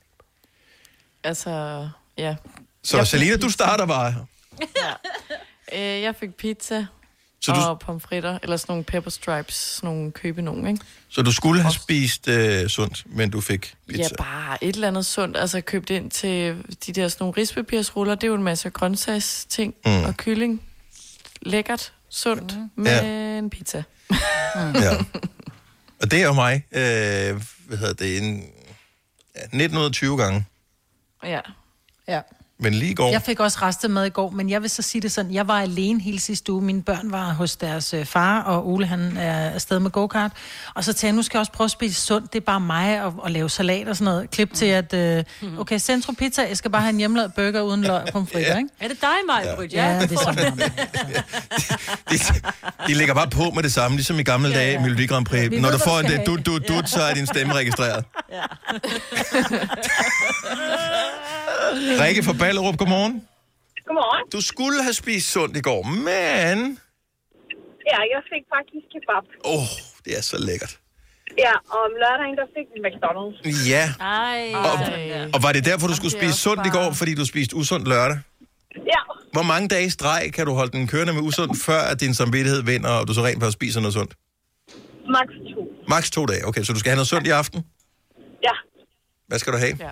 [1.24, 2.36] Altså, ja.
[2.84, 3.50] Så Jeg fik Selina, du pizza.
[3.54, 4.26] starter bare.
[5.74, 6.86] Øh, jeg fik pizza
[7.46, 10.80] Så du- og pomfritter, eller sådan nogle pepper stripes, sådan nogle købe nogen, ikke?
[11.10, 14.02] Så du skulle have spist øh, sundt, men du fik pizza.
[14.04, 15.38] Ja, bare et eller andet sundt.
[15.38, 18.16] Altså købt ind til de der sådan nogle rispapirsruller.
[18.16, 19.92] Det er jo en masse grøntsagsting Mm.
[19.92, 20.04] mm.
[20.04, 20.62] og kylling.
[21.42, 22.70] Lækkert, sundt, mm.
[22.84, 23.38] med Ja.
[23.38, 23.84] en pizza.
[24.56, 24.98] Ja.
[26.02, 28.44] Og det er jo mig, øh, hvad hedder det, en,
[29.36, 30.46] ja, 19 ud af 20 gange.
[31.24, 31.40] Ja.
[32.08, 32.22] Ja.
[32.60, 34.82] Men lige i går, Jeg fik også restet med i går, men jeg vil så
[34.82, 36.62] sige det sådan, jeg var alene hele sidste uge.
[36.62, 40.32] Mine børn var hos deres øh, far, og Ole han er afsted med go-kart.
[40.74, 42.34] Og så tænkte jeg, nu skal jeg også prøve at spise sundt.
[42.34, 44.32] Det er bare mig at, at lave salat og sådan noget.
[44.32, 45.24] Klip til, at øh,
[45.58, 48.70] okay, Centro Pizza, jeg skal bare have en hjemmelavet burger uden løg og pomfritter, ikke?
[48.80, 49.56] Er det dig, Maja?
[49.74, 50.58] Ja, ja, det er sådan.
[52.12, 52.18] de,
[52.88, 55.50] de lægger bare på med det samme, ligesom i gamle dage i Melodi Grand Prix.
[55.52, 58.06] Vi Når du får du en det dut, dut, dut, så er din stemme registreret.
[62.02, 63.16] Rikke fra Ballerup, godmorgen.
[63.88, 64.24] Godmorgen.
[64.36, 66.58] Du skulle have spist sundt i går, men...
[67.92, 69.26] Ja, jeg fik faktisk kebab.
[69.46, 69.70] Åh, oh,
[70.06, 70.74] det er så lækkert.
[71.46, 73.38] Ja, og om lørdagen, der fik vi McDonald's.
[73.74, 73.86] Ja.
[74.00, 74.42] Ej.
[74.70, 74.76] Og,
[75.36, 78.18] og var det derfor, du skulle spise sundt i går, fordi du spiste usundt lørdag?
[78.94, 79.02] Ja,
[79.34, 82.14] Hvor mange dage i streg kan du holde den kørende med usundt, før at din
[82.14, 84.14] samvittighed vinder, og du så rent faktisk spiser noget sundt?
[85.16, 85.62] max to.
[85.88, 86.48] Max to dage.
[86.48, 87.66] Okay, så du skal have noget sundt i aften?
[88.44, 88.56] Ja.
[89.28, 89.76] Hvad skal du have?
[89.80, 89.92] Ja.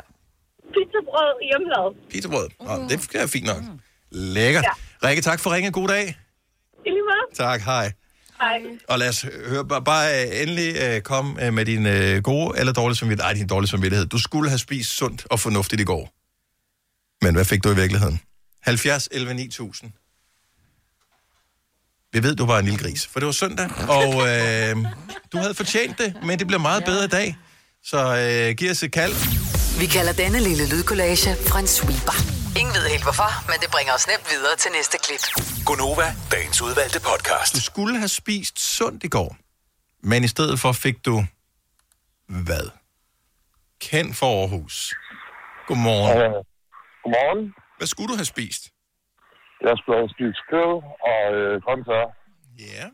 [0.76, 1.93] Pizzabrød hjemmelavet.
[2.11, 2.47] Pizzabrød.
[2.59, 3.63] Oh, det er fint nok.
[4.11, 4.63] Lækkert.
[4.63, 5.07] Ja.
[5.07, 5.71] Rikke, tak for ringen.
[5.71, 6.17] God dag.
[6.86, 7.36] I lige måde.
[7.36, 7.91] Tak, hej.
[8.39, 8.61] Hej.
[8.88, 12.59] Og lad os høre, bare, bare øh, endelig øh, kom øh, med din øh, gode
[12.59, 13.30] eller dårlige samvittighed.
[13.30, 14.07] Ej, din dårlige samvittighed.
[14.07, 16.13] Du skulle have spist sundt og fornuftigt i går.
[17.26, 18.19] Men hvad fik du i virkeligheden?
[18.61, 19.91] 70 11 9000.
[22.13, 24.76] Vi ved, du var en lille gris, for det var søndag, og øh,
[25.34, 27.38] du havde fortjent det, men det bliver meget bedre i dag.
[27.84, 29.13] Så øh, giv os et kald.
[29.82, 31.30] Vi kalder denne lille lydkollage
[31.61, 32.17] en sweeper.
[32.59, 35.24] Ingen ved helt hvorfor, men det bringer os nemt videre til næste klip.
[35.67, 37.49] Gonova, dagens udvalgte podcast.
[37.57, 39.32] Du skulle have spist sundt i går,
[40.11, 41.15] men i stedet for fik du
[42.47, 42.67] hvad?
[43.88, 44.76] Ken for Aarhus.
[45.67, 46.17] Godmorgen.
[46.21, 46.32] Øh,
[47.03, 47.41] godmorgen.
[47.78, 48.63] Hvad skulle du have spist?
[49.67, 50.71] Jeg skulle have spist kød
[51.11, 52.09] og øh, grøntsager.
[52.67, 52.86] Ja.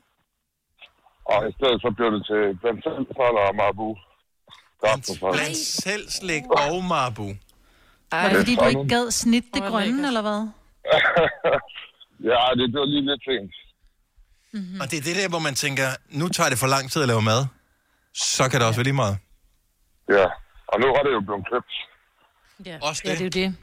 [1.34, 3.02] Og i stedet så blev det til blandt selv
[3.46, 3.54] og
[4.84, 5.32] Marbu.
[5.32, 7.28] Blandt selv slik og marbu.
[8.12, 10.48] Var det fordi, du ikke gad snit det grønne, eller hvad?
[12.32, 13.54] ja, det, det var lige lidt sent.
[14.54, 14.80] Mm-hmm.
[14.82, 17.08] Og det er det der, hvor man tænker, nu tager det for lang tid at
[17.08, 17.46] lave mad.
[18.14, 19.18] Så kan det også være lige meget.
[20.10, 20.26] Ja,
[20.68, 21.74] og nu er det jo blevet kløbt.
[22.66, 22.78] Ja.
[22.82, 23.10] Også det.
[23.10, 23.58] Ja, det er jo det.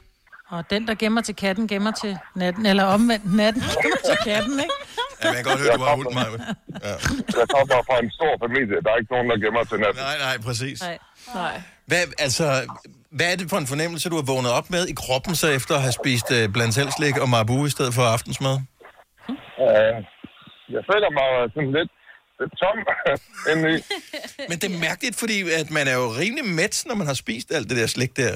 [0.49, 2.67] Og den, der gemmer til katten, gemmer til natten.
[2.67, 4.75] Eller omvendt, natten gemmer til katten, ikke?
[5.23, 6.27] Ja, man kan godt høre, du har hund, mig.
[6.87, 6.95] Ja.
[7.41, 8.77] Jeg kommer fra en stor familie.
[8.85, 10.03] Der er ikke nogen, der gemmer til natten.
[10.11, 10.79] Nej, nej, præcis.
[10.83, 10.99] Nej.
[11.35, 11.61] Nej.
[11.87, 12.47] Hvad, altså,
[13.11, 15.75] hvad er det for en fornemmelse, du har vågnet op med i kroppen, så efter
[15.75, 18.57] at have spist uh, blandt selv slik og marbu i stedet for aftensmad?
[19.67, 19.95] Uh,
[20.75, 21.91] jeg føler mig sådan lidt,
[22.41, 22.77] lidt tom
[23.51, 23.77] indeni.
[24.49, 27.53] Men det er mærkeligt, fordi at man er jo rimelig mæt, når man har spist
[27.53, 28.33] alt det der slik der.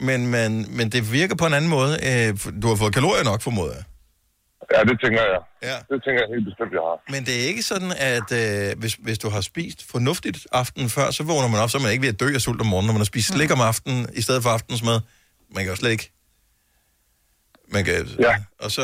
[0.00, 1.92] Men, man, men det virker på en anden måde.
[2.08, 2.28] Øh,
[2.62, 3.84] Du har fået kalorier nok, formoder jeg.
[4.74, 5.40] Ja, det tænker jeg.
[5.68, 5.76] Ja.
[5.90, 6.96] Det tænker jeg helt bestemt, jeg har.
[7.14, 11.10] Men det er ikke sådan, at øh, hvis, hvis du har spist fornuftigt aftenen før,
[11.10, 12.96] så vågner man op, så man ikke ved at dø af sult om morgenen, når
[12.96, 14.98] man har spist slik om aftenen i stedet for aftensmad.
[15.54, 16.10] Man kan jo slet ikke...
[17.74, 17.94] Man kan,
[18.26, 18.34] ja.
[18.64, 18.82] Og så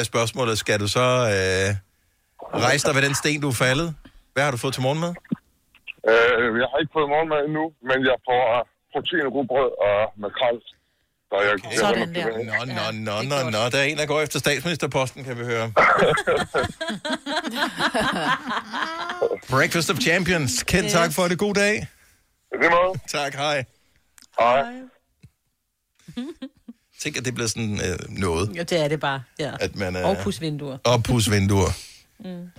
[0.00, 1.70] er spørgsmålet, skal du så øh,
[2.66, 3.88] rejse dig ved den sten, du er faldet?
[4.32, 5.12] Hvad har du fået til morgenmad?
[6.10, 8.62] Øh, jeg har ikke fået morgenmad endnu, men jeg får uh,
[8.92, 10.58] protein, rugbrød og makrel.
[11.34, 11.76] Så jeg, okay.
[11.76, 12.26] Sådan der.
[12.26, 13.58] Nå, nå, nå, nå, nå.
[13.58, 15.72] Der er en, der går efter statsministerposten, kan vi høre.
[19.50, 20.62] Breakfast of Champions.
[20.62, 21.38] Ken, tak for det.
[21.38, 21.74] God dag.
[22.52, 22.98] Det måde.
[23.08, 23.64] Tak, hej.
[24.38, 24.64] Hej.
[27.02, 29.22] Tænk, at det bliver sådan øh, noget, Ja, det er det bare.
[29.38, 29.52] Ja.
[29.60, 30.04] at man er...
[30.04, 30.78] Og pusvinduer.
[30.84, 31.70] Og pusvinduer.
[32.18, 32.50] Mm.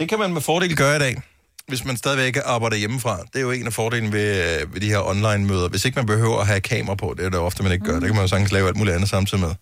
[0.00, 1.22] Det kan man med fordel gøre i dag,
[1.70, 3.18] hvis man stadigvæk arbejder hjemmefra.
[3.22, 5.68] Det er jo en af fordelen ved, øh, ved de her online-møder.
[5.68, 7.92] Hvis ikke man behøver at have kamera på, det er det ofte, man ikke gør.
[7.94, 9.54] Det kan man jo sagtens lave alt muligt andet samtidig med.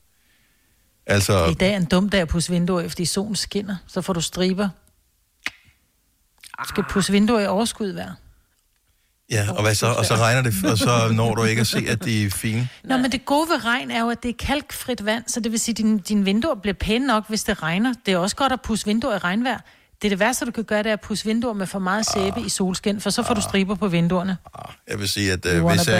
[1.06, 3.76] Altså, I dag er en dum dag at pusse vinduer, fordi solen skinner.
[3.86, 4.68] Så får du striber.
[6.62, 8.10] Du skal pusse vinduer i overskud hver.
[9.30, 9.86] ja, og hvad så?
[9.86, 12.68] Og så regner det, og så når du ikke at se, at de er fine.
[12.84, 15.52] Nå, men det gode ved regn er jo, at det er kalkfrit vand, så det
[15.52, 17.94] vil sige, at dine, dine vinduer bliver pæne nok, hvis det regner.
[18.06, 19.58] Det er også godt at pusse vinduer i regnvejr.
[20.02, 22.06] Det er det værste, du kan gøre, det er at pusse vinduer med for meget
[22.06, 24.36] sæbe i solskin, for så får du striber på vinduerne.
[24.88, 25.94] Jeg vil sige, at øh, wanna hvis øh,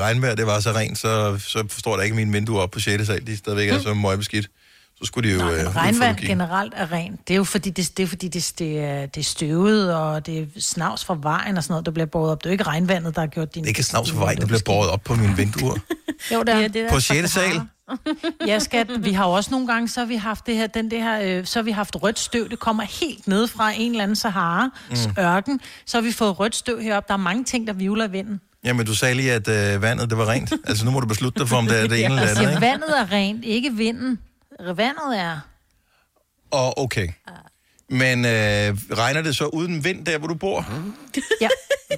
[0.00, 2.80] regnvejr det var så rent, så, så forstår jeg ikke, at mine vinduer op på
[2.80, 3.06] 6.
[3.06, 4.50] sal, de stadigvæk er så møgbeskidt.
[4.98, 5.40] Så skulle de jo...
[5.50, 7.28] øh, ud for Regnvand generelt er rent.
[7.28, 10.26] Det er jo fordi, det, det, er, fordi det, det, er, det er støvet, og
[10.26, 12.38] det er snavs fra vejen og sådan noget, der bliver båret op.
[12.42, 13.62] Det er jo ikke regnvandet, der har gjort din...
[13.62, 15.74] Det er ikke snavs for vej, det bliver båret op på mine vinduer.
[16.32, 16.58] Jo, der.
[16.58, 17.30] Ja, det På 6.
[17.30, 17.60] sal.
[18.46, 20.90] Ja, skat, vi har jo også nogle gange, så har vi haft det her, den
[20.90, 23.90] det her, øh, så har vi haft rødt støv, det kommer helt ned fra en
[23.90, 24.96] eller anden Sahara, Mm.
[25.18, 27.08] ørken, så har vi fået rødt støv heroppe.
[27.08, 28.40] Der er mange ting, der vivler i vinden.
[28.64, 30.52] Jamen, du sagde lige, at øh, vandet det var rent.
[30.66, 32.48] Altså, nu må du beslutte dig for, om det er det ene eller andet, siger,
[32.50, 32.60] ikke?
[32.60, 34.18] vandet er rent, ikke vinden.
[34.60, 35.40] Vandet er...
[36.50, 37.08] Og okay.
[37.88, 38.30] Men øh,
[38.98, 40.66] regner det så uden vind, der hvor du bor?
[41.40, 41.48] Ja.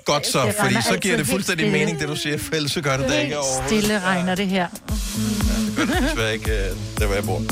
[0.04, 2.38] Godt så, Det fordi regner så giver altid det fuldstændig helt mening, det du siger,
[2.38, 3.66] for ellers så gør det da ikke over.
[3.66, 4.68] Stille regner det her.
[4.68, 7.42] Det gør det desværre ikke, øh, der hvor jeg bor.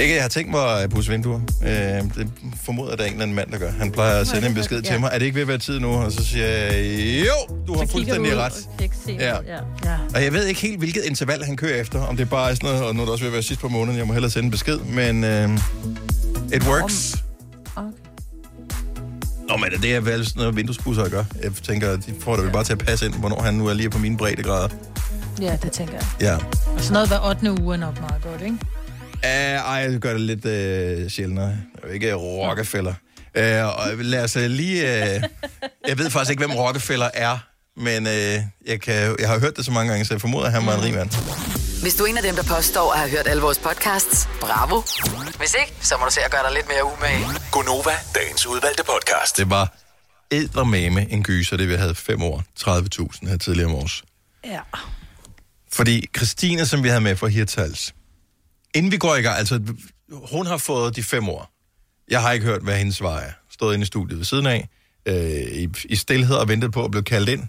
[0.00, 1.40] Ikke, jeg har tænkt mig at pusse vinduer.
[1.62, 2.28] Øh, det
[2.62, 3.70] formoder der er en eller anden mand, der gør.
[3.70, 5.10] Han plejer at sende en besked til mig.
[5.12, 5.88] Er det ikke ved at være tid nu?
[5.88, 8.68] Og så siger jeg, jo, du har fuldstændig ret.
[9.08, 9.28] Ja.
[9.28, 9.36] Ja.
[9.84, 9.96] ja.
[10.14, 12.00] Og jeg ved ikke helt, hvilket interval han kører efter.
[12.06, 13.60] Om det bare er sådan noget, og nu er det også ved at være sidst
[13.60, 13.98] på måneden.
[13.98, 15.50] Jeg må hellere sende en besked, men øh,
[16.52, 17.16] it works.
[17.76, 17.88] Okay.
[19.48, 21.24] Nå, men det er vel sådan noget, vinduespusser gør.
[21.42, 23.74] Jeg tænker, de får det vel bare til at passe ind, hvornår han nu er
[23.74, 24.68] lige på mine breddegrader.
[25.40, 26.04] Ja, det tænker jeg.
[26.20, 26.34] Ja.
[26.76, 27.62] Og sådan noget hver 8.
[27.62, 28.56] uge er nok meget godt, ikke?
[29.24, 31.56] Uh, ej, jeg gør det lidt uh, sjældnere.
[31.82, 32.94] Er ikke Rockefeller.
[33.34, 35.14] Øh, og lad os øh, lige...
[35.14, 35.22] Øh,
[35.88, 37.38] jeg ved faktisk ikke, hvem Rockefeller er,
[37.76, 40.52] men øh, jeg, kan, jeg har hørt det så mange gange, så jeg formoder, at
[40.52, 41.10] han var en rig mand.
[41.82, 44.82] Hvis du er en af dem, der påstår at have hørt alle vores podcasts, bravo.
[45.38, 47.26] Hvis ikke, så må du se at gøre dig lidt mere umage.
[47.52, 49.36] Gonova, dagens udvalgte podcast.
[49.36, 49.74] Det var
[50.30, 52.42] eddermame en gyser, det vi havde fem år.
[52.60, 54.02] 30.000 her tidligere om års.
[54.44, 54.60] Ja.
[55.72, 57.94] Fordi Christine, som vi havde med fra Hirtals,
[58.74, 59.60] inden vi går i gang, altså
[60.30, 61.50] hun har fået de fem år.
[62.10, 63.32] Jeg har ikke hørt, hvad hendes svar er.
[63.50, 64.68] Stået inde i studiet ved siden af,
[65.06, 65.16] øh,
[65.52, 67.42] i, i stillhed og ventet på at blive kaldt ind.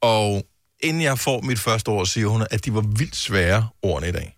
[0.00, 0.46] Og
[0.80, 4.12] inden jeg får mit første ord, siger hun, at de var vildt svære ordene i
[4.12, 4.36] dag.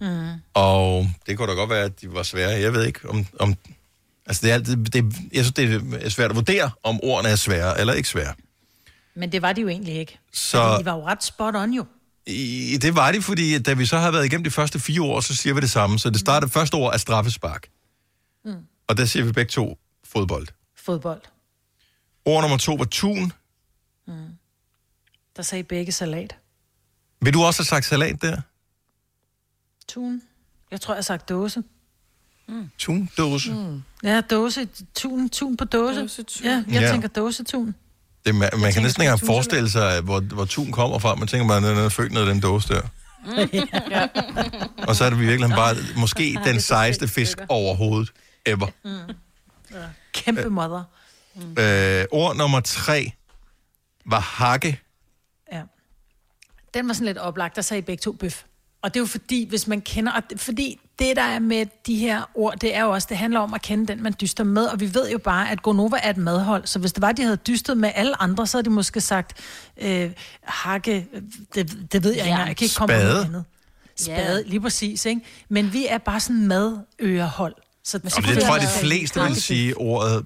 [0.00, 0.28] Mm.
[0.54, 2.50] Og det kunne da godt være, at de var svære.
[2.50, 3.26] Jeg ved ikke, om...
[3.40, 3.54] om
[4.26, 7.36] altså, det er altid, det, jeg synes, det er svært at vurdere, om ordene er
[7.36, 8.34] svære eller ikke svære.
[9.14, 10.18] Men det var de jo egentlig ikke.
[10.32, 11.84] Så- Altså, de var jo ret spot on jo.
[12.26, 15.20] I, det var det, fordi da vi så har været igennem de første fire år,
[15.20, 15.98] så siger vi det samme.
[15.98, 17.68] Så det startede første år af straffespark.
[18.44, 18.54] Mm.
[18.86, 20.46] Og der siger vi begge to fodbold.
[20.76, 21.20] Fodbold.
[22.24, 23.32] Ord nummer to var tun.
[25.36, 26.36] Der sagde begge salat.
[27.20, 28.40] Vil du også have sagt salat der?
[29.88, 30.22] Tun.
[30.70, 31.62] Jeg tror, jeg har sagt dåse.
[32.48, 32.70] Mm.
[33.48, 33.82] Mm.
[34.02, 34.68] Ja, dåse.
[34.94, 36.00] Tun, tun på dåse.
[36.00, 36.44] Dåsetun.
[36.46, 36.80] Ja, jeg Ja.
[36.80, 36.90] ja.
[36.92, 37.74] tænker dåsetun.
[38.26, 41.14] Det, man, man kan næsten ikke engang forestille sig, hvor, hvor tun kommer fra.
[41.14, 42.80] Man tænker bare, at den er født ned af den dåse der.
[43.90, 44.08] ja.
[44.88, 48.12] Og så er det virkelig bare måske den sejeste fisk overhovedet
[48.46, 48.66] ever.
[50.12, 50.82] Kæmpe mother.
[51.58, 53.12] Øh, ord nummer tre
[54.06, 54.80] var hakke.
[55.52, 55.62] Ja.
[56.74, 58.42] Den var sådan lidt oplagt, der sagde I begge to bøf.
[58.82, 60.12] Og det er jo fordi, hvis man kender...
[60.12, 63.40] Og fordi det, der er med de her ord, det er jo også, det handler
[63.40, 64.64] om at kende den, man dyster med.
[64.66, 66.66] Og vi ved jo bare, at Gonova er et madhold.
[66.66, 69.32] Så hvis det var, de havde dystet med alle andre, så havde de måske sagt
[69.80, 70.10] øh,
[70.42, 71.06] hakke...
[71.12, 71.22] øh,
[71.54, 72.30] Det, det ved jeg ikke Ja.
[72.32, 72.48] engang.
[72.48, 73.12] Jeg kan ikke komme på Spade.
[73.14, 73.44] noget andet.
[73.96, 75.20] Spade, lige præcis, ikke?
[75.48, 77.54] Men vi er bare sådan madørehold.
[77.84, 80.24] Så, Og det tror jeg, de fleste vil sige ordet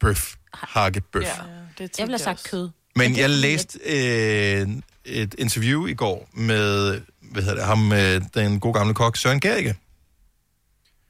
[0.00, 0.34] bøf.
[0.54, 1.22] Hakke bøf.
[1.22, 1.30] Ja,
[1.78, 2.68] det Jeg ville have sagt kød.
[2.96, 4.68] Men jeg læste øh,
[5.04, 9.40] et interview i går med hvad hedder det, ham, øh, den gode gamle kok Søren
[9.40, 9.74] Gericke.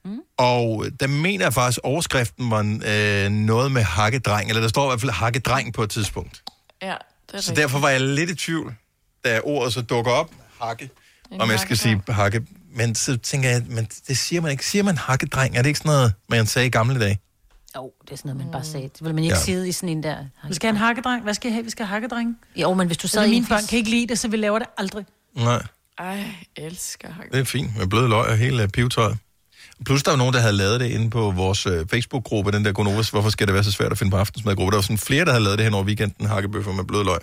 [0.06, 0.18] Mm.
[0.36, 4.84] Og der mener jeg faktisk, at overskriften var øh, noget med hakkedreng, eller der står
[4.84, 6.42] i hvert fald hakkedreng på et tidspunkt.
[6.82, 6.96] Ja, det er
[7.30, 7.56] Så rigtigt.
[7.56, 8.74] derfor var jeg lidt i tvivl,
[9.24, 10.30] da ordet så dukker op,
[10.62, 10.90] hakke,
[11.30, 12.42] En om jeg skal sige hakke.
[12.74, 14.66] Men så tænker jeg, men det siger man ikke.
[14.66, 15.56] Siger man hakkedreng?
[15.56, 17.18] Er det ikke sådan noget, man sagde i gamle dage?
[17.76, 18.88] Jo, det er sådan noget, man bare sagde.
[18.88, 19.40] Det vil man ikke Ja.
[19.42, 20.16] sige i sådan en der...
[20.48, 21.22] Vi skal have en hakkedreng.
[21.22, 21.64] Hvad skal I have?
[21.64, 22.38] Vi skal have hakkedreng.
[22.56, 24.58] Jo, men hvis du sad i børn fis- kan ikke lide det, så vi laver
[24.58, 25.04] det aldrig.
[25.36, 25.62] Nej,
[25.98, 26.06] Ej,
[26.56, 27.32] jeg elsker hakke.
[27.32, 29.18] det er fint med bløde løg og hele pivetøjet.
[29.84, 32.72] Plus der var nogen, der havde lavet det inde på vores øh, Facebook-gruppe, den der
[32.72, 34.70] Gonovas, hvorfor skal det være så svært at finde på aftensmadgruppe?
[34.70, 37.20] Der var sådan flere, der havde lavet det hen over weekenden, hakkebøffer med bløde løg.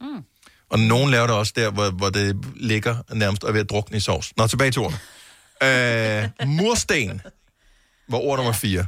[0.00, 0.24] Mm.
[0.70, 3.96] Og nogen laver det også der, hvor, hvor det ligger nærmest og ved at drukne
[3.96, 4.36] i sovs.
[4.36, 4.98] Nå, tilbage til ordene.
[5.62, 7.20] Øh, mursten
[8.08, 8.86] var ord nummer fire.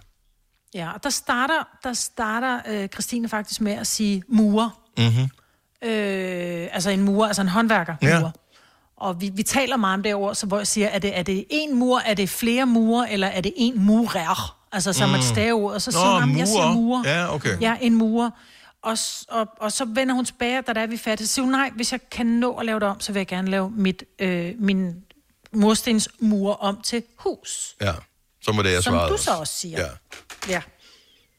[0.74, 4.80] Ja, og der starter, der starter øh, Christine faktisk med at sige murer.
[4.99, 5.88] Mm-hmm.
[5.88, 7.97] Øh, altså en murer, altså en håndværker.
[8.03, 8.20] Ja.
[8.20, 8.30] Murer.
[8.97, 11.22] Og vi, vi taler meget om det ord, så hvor jeg siger, er det, er
[11.22, 14.57] det en mur, er det flere murer, eller er det en murer?
[14.72, 15.12] Altså, så mm.
[15.12, 15.22] Mm.
[15.22, 17.03] stager ordet, så Nå, siger hun, jeg siger murer.
[17.03, 17.18] murer.
[17.20, 17.61] Ja, okay.
[17.61, 18.30] Ja, en murer.
[18.82, 21.26] Og, og, og så vender hun tilbage, da der er vi færdige.
[21.26, 23.26] Så siger hun, nej, hvis jeg kan nå at lave det om, så vil jeg
[23.26, 24.94] gerne lave mit, øh, min
[25.53, 27.76] murstensmur om til hus.
[27.80, 27.92] Ja,
[28.42, 29.80] så må det, jeg Som svarede du så også siger.
[29.80, 29.88] Ja.
[30.49, 30.62] Ja.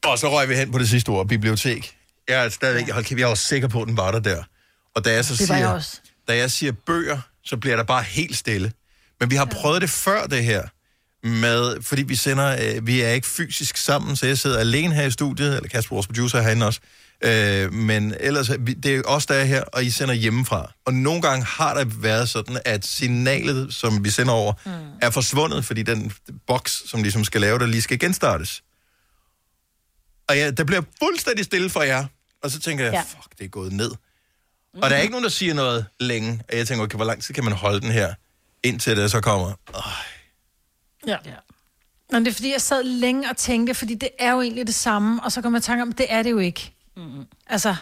[0.06, 1.96] Og så røg vi hen på det sidste ord, bibliotek.
[2.28, 4.44] Jeg er stadigvæk, hold kæft, jeg var sikker på, at den var der der.
[4.96, 8.38] Og da jeg så Det siger, da jeg siger bøger, så bliver der bare helt
[8.38, 8.72] stille.
[9.20, 10.64] Men vi har prøvet det før det her,
[11.24, 15.04] med, fordi vi sender, øh, vi er ikke fysisk sammen, så jeg sidder alene her
[15.04, 16.80] i studiet, eller Kasper, vores producer, er herinde også.
[17.24, 20.72] Øh, men ellers, vi- det er os, der er her, og I sender hjemmefra.
[20.86, 24.72] Og nogle gange har der været sådan, at signalet, som vi sender over, mm.
[25.02, 26.12] er forsvundet, fordi den
[26.48, 28.64] boks, som ligesom skal lave det, lige skal genstartes.
[30.30, 32.06] Og ja, der bliver fuldstændig stille for jer.
[32.44, 33.00] Og så tænker jeg, ja.
[33.00, 33.04] Ja.
[33.04, 33.92] fuck, det er gået ned.
[34.78, 34.84] Mm.
[34.84, 36.42] Og der er ikke nogen, der siger noget længe.
[36.52, 38.14] Og jeg tænker, okay, hvor lang tid kan man holde den her,
[38.64, 39.46] indtil det så kommer?
[39.74, 39.82] Oh,
[41.08, 41.18] Ja.
[41.26, 41.32] ja.
[42.12, 44.76] Men det er fordi, jeg sad længe og tænkte, fordi det er jo egentlig det
[44.76, 46.74] samme, og så kommer jeg i tanke om, det er det jo ikke.
[46.98, 47.26] Mm-hmm.
[47.48, 47.76] Altså,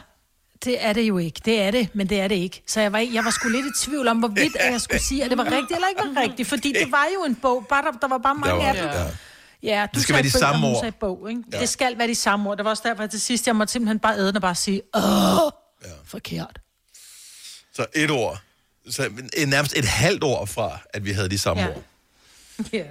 [0.66, 1.42] det er det jo ikke.
[1.46, 2.64] Det er det, men det er det ikke.
[2.68, 5.24] Så jeg var, jeg var sgu lidt i tvivl om, hvorvidt at jeg skulle sige,
[5.24, 7.84] at det var rigtigt eller ikke var rigtigt, fordi det var jo en bog, bare
[7.84, 8.86] der, der var bare mange var- af dem.
[8.86, 9.06] ja.
[9.64, 10.94] Ja, du Det skal være de bøger, samme ord.
[11.00, 11.44] bog, ikke?
[11.54, 11.60] Ja.
[11.60, 12.58] Det skal være de samme ord.
[12.58, 14.56] Det var også derfor, at til sidst, jeg måtte simpelthen bare æde den og bare
[14.56, 15.02] sige, åh,
[15.84, 15.90] ja.
[16.06, 16.60] forkert.
[17.76, 18.42] Så et ord.
[18.90, 19.10] Så
[19.48, 21.70] nærmest et halvt ord fra, at vi havde de samme ja.
[21.70, 21.76] Ja.
[21.76, 21.84] ord.
[22.74, 22.84] Ja.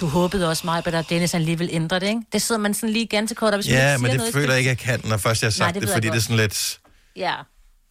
[0.00, 2.20] Du håbede også meget at Dennis han lige ville ændre det, ikke?
[2.32, 4.58] Det sidder man sådan lige ganske kort, og hvis Ja, men det noget, føler jeg
[4.58, 6.36] ikke, jeg kan, når først jeg har sagt det det, jeg fordi det er sådan
[6.36, 6.80] lidt...
[7.16, 7.34] Ja,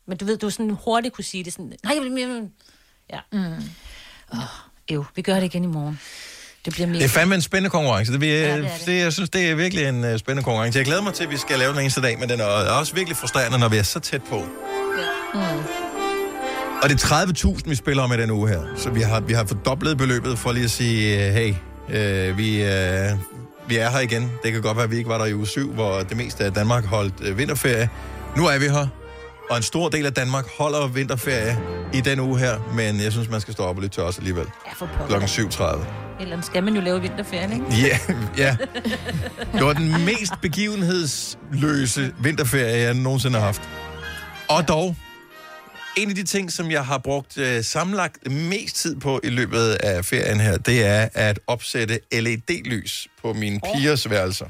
[0.07, 1.73] men du ved, du sådan hurtigt kunne sige det sådan...
[1.83, 2.49] Nej, jeg vil...
[3.09, 3.19] Ja.
[3.31, 3.53] Mm.
[4.31, 4.39] Oh,
[4.91, 5.99] jo, vi gør det igen i morgen.
[6.65, 8.11] Det bliver mega Det er fandme en spændende konkurrence.
[8.13, 8.79] Det, vil, ja, det det, er det.
[8.79, 8.87] det.
[8.87, 10.77] Det, jeg synes, det er virkelig en uh, spændende konkurrence.
[10.77, 12.95] Jeg glæder mig til, at vi skal lave den eneste dag, men den er også
[12.95, 14.45] virkelig frustrerende, når vi er så tæt på.
[15.35, 15.63] Mm.
[16.83, 18.61] Og det er 30.000, vi spiller om i den uge her.
[18.77, 21.53] Så vi har, vi har fordoblet beløbet for lige at sige, øh, hey,
[21.89, 23.11] øh, vi, øh,
[23.67, 24.31] vi er her igen.
[24.43, 26.43] Det kan godt være, at vi ikke var der i uge 7, hvor det meste
[26.43, 27.89] af Danmark holdt øh, vinterferie.
[28.37, 28.87] Nu er vi her,
[29.49, 31.59] og en stor del af Danmark holder vinterferie
[31.93, 34.17] i den uge her, men jeg synes, man skal stå op og lytte til os
[34.17, 34.45] alligevel.
[34.67, 34.89] Ja, for.
[35.07, 35.85] Klokken 7.30.
[36.19, 37.65] Eller skal man jo lave vinterferien, ikke?
[37.87, 37.97] Ja,
[38.37, 38.57] ja.
[39.53, 43.61] Det var den mest begivenhedsløse vinterferie, jeg nogensinde har haft.
[44.49, 44.95] Og dog,
[45.95, 49.69] en af de ting, som jeg har brugt øh, sammenlagt mest tid på i løbet
[49.69, 54.47] af ferien her, det er at opsætte LED-lys på mine pigers værelser.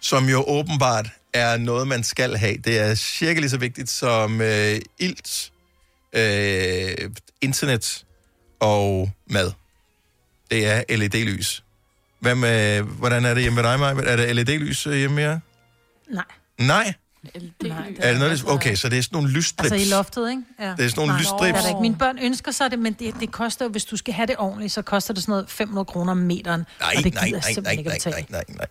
[0.00, 2.56] Som jo åbenbart er noget, man skal have.
[2.56, 5.52] Det er cirka lige så vigtigt som øh, ilt,
[6.12, 8.04] øh, internet
[8.60, 9.52] og mad.
[10.50, 11.62] Det er LED-lys.
[12.20, 13.94] Hvad med, hvordan er det hjemme ved dig, Maja?
[13.94, 15.38] Er det LED-lys øh, hjemme her?
[16.10, 16.24] Nej.
[16.58, 16.94] Nej?
[17.62, 19.72] Nej, Er det noget, det- okay, så det er sådan nogle lysstrips.
[19.72, 20.42] Altså i loftet, ikke?
[20.60, 20.64] Ja.
[20.64, 21.58] Det er sådan nogle Nej, lysstrips.
[21.58, 21.80] det er ikke.
[21.80, 24.34] Mine børn ønsker sig det, men det, det koster jo, hvis du skal have det
[24.38, 26.64] ordentligt, så koster det sådan noget 500 kroner om meteren.
[26.80, 28.66] Nej, og det nej, nej, nej, nej, nej, nej, nej.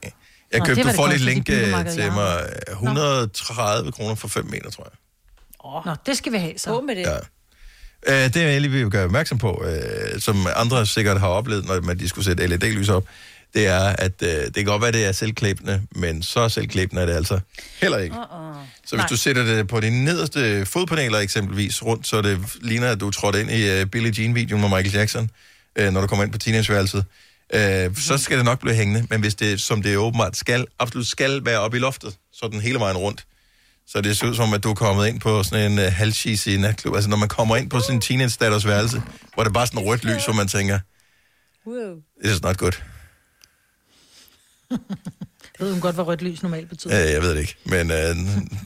[0.52, 2.24] Jeg Nå, købte, det var du det får lidt link øh, til mig.
[2.24, 2.72] har.
[2.72, 4.98] 130 kroner for 5 meter, tror jeg.
[5.60, 5.86] Oh.
[5.86, 6.70] Nå, det skal vi have så.
[6.70, 7.02] På med det.
[7.02, 7.16] Ja.
[8.26, 11.66] Øh, det er jeg lige vil gøre opmærksom på, øh, som andre sikkert har oplevet,
[11.66, 13.04] når man de skulle sætte LED-lys op,
[13.56, 17.06] det er, at øh, det kan godt være, det er selvklæbende, men så selvklæbende er
[17.06, 17.40] det altså
[17.82, 18.16] heller ikke.
[18.16, 18.58] Uh-uh.
[18.86, 23.00] Så hvis du sætter det på de nederste fodpaneler eksempelvis rundt, så det ligner, at
[23.00, 25.30] du er trådt ind i uh, Billie Jean-videoen med Michael Jackson,
[25.82, 27.06] uh, når du kommer ind på teenageværelset,
[27.56, 29.08] uh, så skal det nok blive hængende.
[29.10, 32.50] Men hvis det, som det åbenbart skal, absolut skal være oppe i loftet, så er
[32.50, 33.26] den hele vejen rundt.
[33.88, 36.50] Så det ser ud som, at du er kommet ind på sådan en uh, halvcheesy
[36.50, 36.96] natklub.
[36.96, 39.02] Altså når man kommer ind på sin teenage-datters værelse,
[39.34, 40.80] hvor det er bare sådan rødt lys, hvor man tænker,
[41.68, 41.96] Wow.
[42.24, 42.95] this is not good.
[45.60, 47.06] Ved hun godt, hvad rødt lys normalt betyder?
[47.06, 47.56] Uh, jeg ved det ikke.
[47.66, 47.96] Men uh,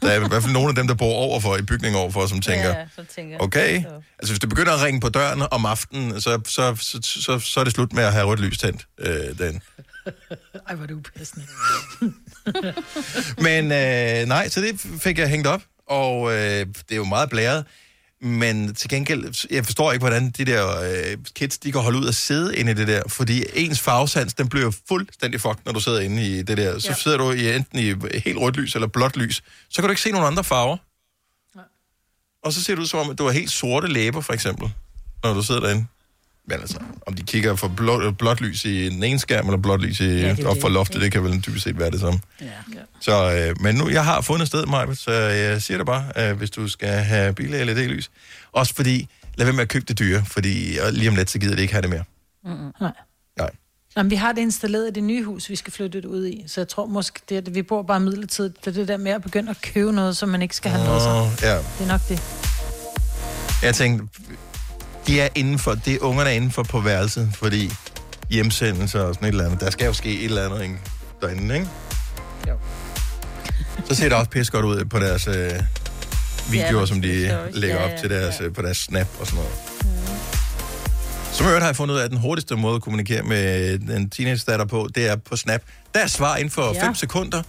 [0.02, 2.41] der er i hvert fald nogle af dem, der bor overfor, i bygningen overfor, som
[2.41, 3.38] tænker, Ja, så tænker.
[3.39, 3.76] Okay.
[4.20, 7.60] Altså, hvis du begynder at ringe på døren om aftenen, så, så, så, så, så
[7.60, 8.88] er det slut med at have rødt lys tændt.
[9.00, 9.62] Øh, den.
[10.68, 11.45] Ej, hvor er det upassende.
[13.47, 17.30] Men øh, nej, så det fik jeg hængt op, og øh, det er jo meget
[17.30, 17.66] blæret.
[18.22, 22.06] Men til gengæld, jeg forstår ikke, hvordan de der øh, kids, de kan holde ud
[22.06, 25.80] og sidde inde i det der, fordi ens farvesans, den bliver fuldstændig fucked, når du
[25.80, 26.80] sidder inde i det der.
[26.80, 26.96] Så Ja.
[26.96, 27.84] sidder du i enten i
[28.20, 30.78] helt rødt lys eller blåt lys, så kan du ikke se nogen andre farver.
[32.44, 34.72] Og så ser det ud som om, at du har helt sorte læber, for eksempel,
[35.24, 35.86] når du sidder derinde.
[36.50, 39.82] Men altså, om de kigger for blå, blåt lys i den ene skærm, eller blåt
[39.82, 41.91] lys i, det ja, er op det, for loftet, det kan vel typisk set være
[41.91, 42.20] det samme.
[42.41, 42.45] Ja.
[43.02, 46.38] Så, øh, men nu, jeg har fundet sted, Maja, så jeg siger det bare, øh,
[46.38, 48.10] hvis du skal have bil LED-lys.
[48.52, 51.39] Også fordi, lad være med at købe det dyre, fordi og lige om lidt, så
[51.39, 52.04] gider det ikke have det mere.
[52.45, 52.74] Mm-mm.
[52.82, 52.91] Nej.
[53.38, 53.50] Nej.
[53.97, 56.43] Jamen, vi har det installeret i det nye hus, vi skal flytte det ud i.
[56.47, 58.66] Så jeg tror måske, det er, at vi bor bare midlertidigt.
[58.66, 60.84] Det er det der med at begynde at købe noget, som man ikke skal have
[60.84, 61.43] noget Åh, sig.
[61.47, 61.58] ja.
[61.58, 62.22] Det er nok det.
[63.64, 64.08] Jeg tænkte,
[65.10, 67.72] de er indenfor, det er ungerne er indenfor på værelset, fordi
[68.30, 70.76] hjemsendelse og sådan et eller andet, der skal jo ske et eller andet ikke,
[71.22, 71.68] derinde, ikke?
[72.47, 72.53] Jo.
[73.89, 75.51] Så ser det også pisse godt ud på deres øh,
[76.51, 77.55] videoer, Ja, som de stories.
[77.55, 79.51] lægger Ja, op ja, til deres, øh, på deres snap og sådan noget.
[81.34, 84.10] Som jeg har jeg fundet ud af, at den hurtigste måde at kommunikere med en
[84.10, 85.62] teenage-datter på, det er på Snap.
[85.93, 86.93] Der er svar inden for 5 Ja.
[86.93, 87.41] sekunder.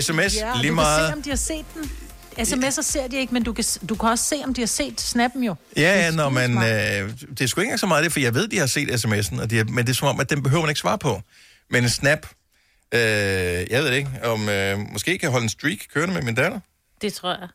[0.00, 0.98] SMS Ja, lige du meget.
[0.98, 1.90] kan se, om de har set den.
[2.38, 5.00] SMS'er ser de ikke, men du kan, du kan også se, om de har set
[5.00, 5.54] snappen jo.
[5.76, 8.34] Ja, ja, når man, øh, det er sgu ikke engang så meget det, for jeg
[8.34, 10.42] ved, de har set sms'en, og de har, men det er som om, at den
[10.42, 11.20] behøver man ikke svare på.
[11.70, 12.26] Men en snap,
[12.94, 16.22] øh, jeg ved det ikke, om øh, måske kan jeg holde en streak kørende med
[16.22, 16.60] min datter.
[17.02, 17.48] Det tror jeg.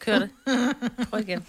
[0.00, 0.30] Kør det.
[1.10, 1.44] Prøv igen.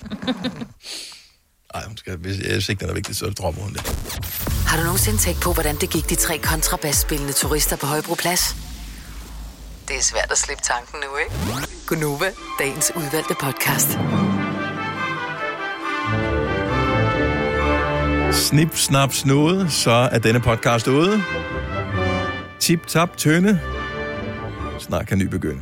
[1.74, 3.82] Nej, hun skal, hvis jeg synes ikke, den er vigtig, så dropper hun det.
[4.68, 8.56] Har du nogensinde tænkt på, hvordan det gik de tre kontrabasspillende turister på Højbroplads?
[9.88, 11.68] Det er svært at slippe tanken nu, ikke?
[11.88, 12.26] Gunova,
[12.60, 14.00] dagens udvalgte podcast.
[18.32, 21.24] Snip, snap, snude, så er denne podcast ude.
[22.60, 23.60] Tip, tap, tønde.
[24.80, 25.62] Snart kan ny begynde.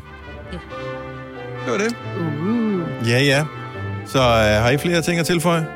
[1.66, 1.96] Det var det.
[2.20, 3.10] Uh.
[3.10, 3.46] Ja, ja.
[4.06, 5.68] Så øh, har I flere ting at tilføje?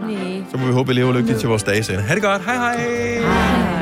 [0.00, 0.44] Nej.
[0.50, 2.02] Så må vi håbe, at I lever lykkeligt til vores dages ende.
[2.02, 2.44] Ha' det godt.
[2.44, 2.76] Hej hej.
[2.76, 3.73] hej.